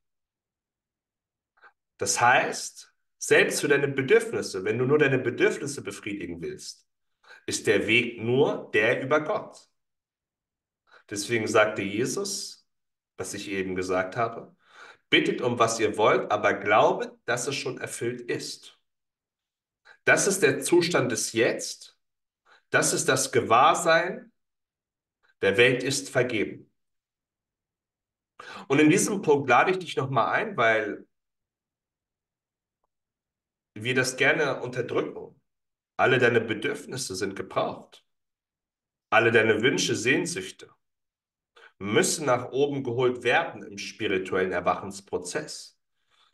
Das 1.98 2.20
heißt, 2.20 2.94
selbst 3.18 3.60
für 3.60 3.68
deine 3.68 3.88
Bedürfnisse, 3.88 4.64
wenn 4.64 4.78
du 4.78 4.84
nur 4.84 4.98
deine 4.98 5.18
Bedürfnisse 5.18 5.82
befriedigen 5.82 6.40
willst, 6.40 6.88
ist 7.46 7.66
der 7.66 7.86
Weg 7.86 8.20
nur 8.22 8.70
der 8.72 9.02
über 9.02 9.20
Gott. 9.20 9.68
Deswegen 11.10 11.48
sagte 11.48 11.82
Jesus, 11.82 12.68
was 13.16 13.34
ich 13.34 13.48
eben 13.48 13.74
gesagt 13.74 14.16
habe, 14.16 14.54
bittet 15.10 15.40
um 15.40 15.58
was 15.58 15.80
ihr 15.80 15.96
wollt, 15.96 16.30
aber 16.30 16.54
glaubet, 16.54 17.12
dass 17.24 17.48
es 17.48 17.56
schon 17.56 17.78
erfüllt 17.78 18.20
ist. 18.20 18.78
Das 20.04 20.26
ist 20.26 20.42
der 20.42 20.60
Zustand 20.60 21.10
des 21.10 21.32
Jetzt 21.32 21.97
das 22.70 22.92
ist 22.92 23.08
das 23.08 23.32
Gewahrsein, 23.32 24.32
der 25.42 25.56
Welt 25.56 25.82
ist 25.82 26.10
vergeben. 26.10 26.70
Und 28.68 28.78
in 28.80 28.90
diesem 28.90 29.22
Punkt 29.22 29.48
lade 29.48 29.70
ich 29.70 29.78
dich 29.78 29.96
nochmal 29.96 30.32
ein, 30.32 30.56
weil 30.56 31.06
wir 33.74 33.94
das 33.94 34.16
gerne 34.16 34.60
unterdrücken. 34.60 35.40
Alle 35.96 36.18
deine 36.18 36.40
Bedürfnisse 36.40 37.14
sind 37.16 37.34
gebraucht. 37.34 38.04
Alle 39.10 39.32
deine 39.32 39.62
Wünsche, 39.62 39.96
Sehnsüchte 39.96 40.70
müssen 41.78 42.26
nach 42.26 42.50
oben 42.50 42.82
geholt 42.82 43.22
werden 43.22 43.62
im 43.62 43.78
spirituellen 43.78 44.52
Erwachensprozess. 44.52 45.78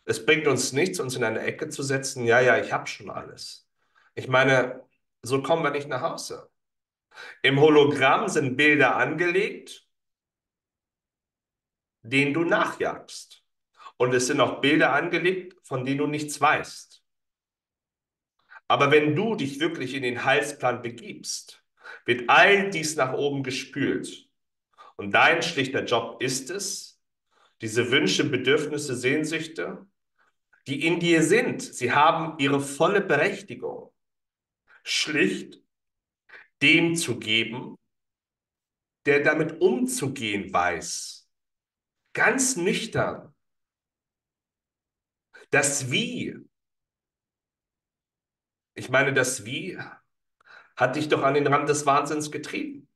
Es 0.04 0.24
bringt 0.24 0.46
uns 0.46 0.72
nichts, 0.72 1.00
uns 1.00 1.16
in 1.16 1.24
eine 1.24 1.40
Ecke 1.40 1.68
zu 1.68 1.82
setzen, 1.82 2.24
ja, 2.24 2.40
ja, 2.40 2.58
ich 2.58 2.72
habe 2.72 2.86
schon 2.86 3.10
alles. 3.10 3.68
Ich 4.14 4.28
meine, 4.28 4.82
so 5.24 5.42
kommen 5.42 5.62
wir 5.62 5.70
nicht 5.70 5.88
nach 5.88 6.02
Hause. 6.02 6.50
Im 7.42 7.60
Hologramm 7.60 8.28
sind 8.28 8.56
Bilder 8.56 8.96
angelegt, 8.96 9.88
denen 12.02 12.34
du 12.34 12.44
nachjagst. 12.44 13.42
Und 13.96 14.12
es 14.12 14.26
sind 14.26 14.40
auch 14.40 14.60
Bilder 14.60 14.92
angelegt, 14.92 15.56
von 15.62 15.84
denen 15.84 15.98
du 15.98 16.06
nichts 16.06 16.40
weißt. 16.40 17.02
Aber 18.68 18.90
wenn 18.90 19.14
du 19.14 19.34
dich 19.34 19.60
wirklich 19.60 19.94
in 19.94 20.02
den 20.02 20.24
Heilsplan 20.24 20.82
begibst, 20.82 21.64
wird 22.04 22.28
all 22.28 22.70
dies 22.70 22.96
nach 22.96 23.12
oben 23.12 23.42
gespült. 23.42 24.28
Und 24.96 25.12
dein 25.12 25.42
schlichter 25.42 25.84
Job 25.84 26.20
ist 26.20 26.50
es, 26.50 27.00
diese 27.60 27.90
Wünsche, 27.90 28.24
Bedürfnisse, 28.24 28.94
Sehnsüchte, 28.96 29.86
die 30.66 30.86
in 30.86 30.98
dir 30.98 31.22
sind, 31.22 31.62
sie 31.62 31.92
haben 31.92 32.38
ihre 32.38 32.60
volle 32.60 33.00
Berechtigung 33.00 33.93
schlicht 34.84 35.60
dem 36.62 36.94
zu 36.94 37.18
geben, 37.18 37.76
der 39.06 39.22
damit 39.22 39.60
umzugehen 39.60 40.52
weiß. 40.52 41.28
Ganz 42.12 42.56
nüchtern. 42.56 43.34
Das 45.50 45.90
Wie. 45.90 46.36
Ich 48.74 48.88
meine, 48.88 49.12
das 49.12 49.44
Wie 49.44 49.78
hat 50.76 50.96
dich 50.96 51.08
doch 51.08 51.22
an 51.22 51.34
den 51.34 51.46
Rand 51.46 51.68
des 51.68 51.86
Wahnsinns 51.86 52.30
getrieben. 52.30 52.88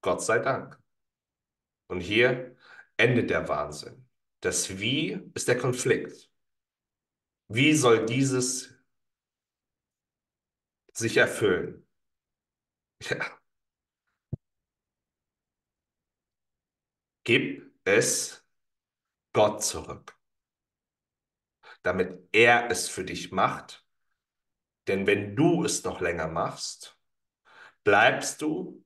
Gott 0.00 0.22
sei 0.22 0.38
Dank. 0.38 0.78
Und 1.88 2.00
hier 2.00 2.56
endet 2.96 3.30
der 3.30 3.48
Wahnsinn. 3.48 4.08
Das 4.40 4.78
Wie 4.78 5.20
ist 5.34 5.46
der 5.46 5.58
Konflikt. 5.58 6.30
Wie 7.48 7.74
soll 7.74 8.06
dieses 8.06 8.74
sich 10.92 11.16
erfüllen? 11.16 11.86
Ja. 13.00 13.38
Gib 17.24 17.72
es 17.84 18.44
Gott 19.32 19.62
zurück, 19.64 20.18
damit 21.82 22.28
er 22.32 22.70
es 22.70 22.88
für 22.88 23.04
dich 23.04 23.32
macht. 23.32 23.84
Denn 24.88 25.06
wenn 25.06 25.36
du 25.36 25.64
es 25.64 25.84
noch 25.84 26.00
länger 26.00 26.28
machst, 26.28 26.98
bleibst 27.84 28.42
du 28.42 28.84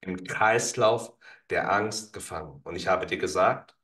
im 0.00 0.24
Kreislauf 0.24 1.16
der 1.50 1.72
Angst 1.72 2.12
gefangen. 2.12 2.60
Und 2.64 2.76
ich 2.76 2.88
habe 2.88 3.06
dir 3.06 3.18
gesagt, 3.18 3.76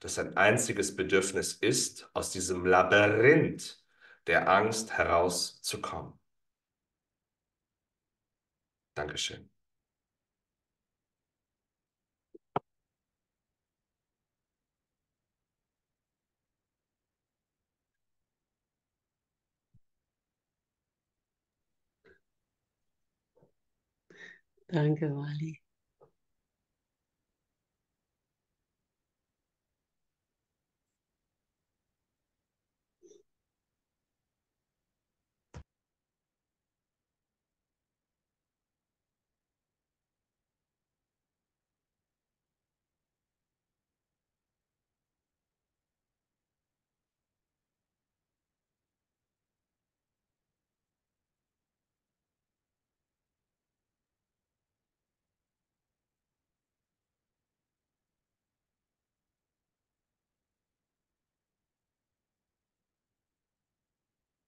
dass 0.00 0.18
ein 0.18 0.36
einziges 0.36 0.94
Bedürfnis 0.94 1.54
ist, 1.54 2.10
aus 2.12 2.30
diesem 2.30 2.66
Labyrinth 2.66 3.82
der 4.26 4.48
Angst 4.48 4.92
herauszukommen. 4.92 6.18
Dankeschön. 8.96 9.50
Danke, 24.68 25.08
Wally. 25.16 25.63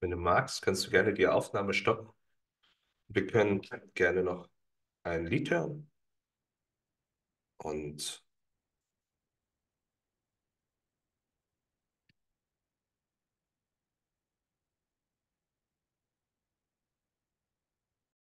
Wenn 0.07 0.13
du 0.13 0.19
magst, 0.19 0.63
kannst 0.63 0.87
du 0.87 0.91
gerne 0.93 1.13
die 1.13 1.27
Aufnahme 1.27 1.75
stoppen. 1.75 2.09
Wir 3.09 3.27
können 3.27 3.61
gerne 3.95 4.23
noch 4.23 4.49
ein 5.03 5.27
Lied 5.27 5.51
hören. 5.51 5.91
Und 7.57 8.25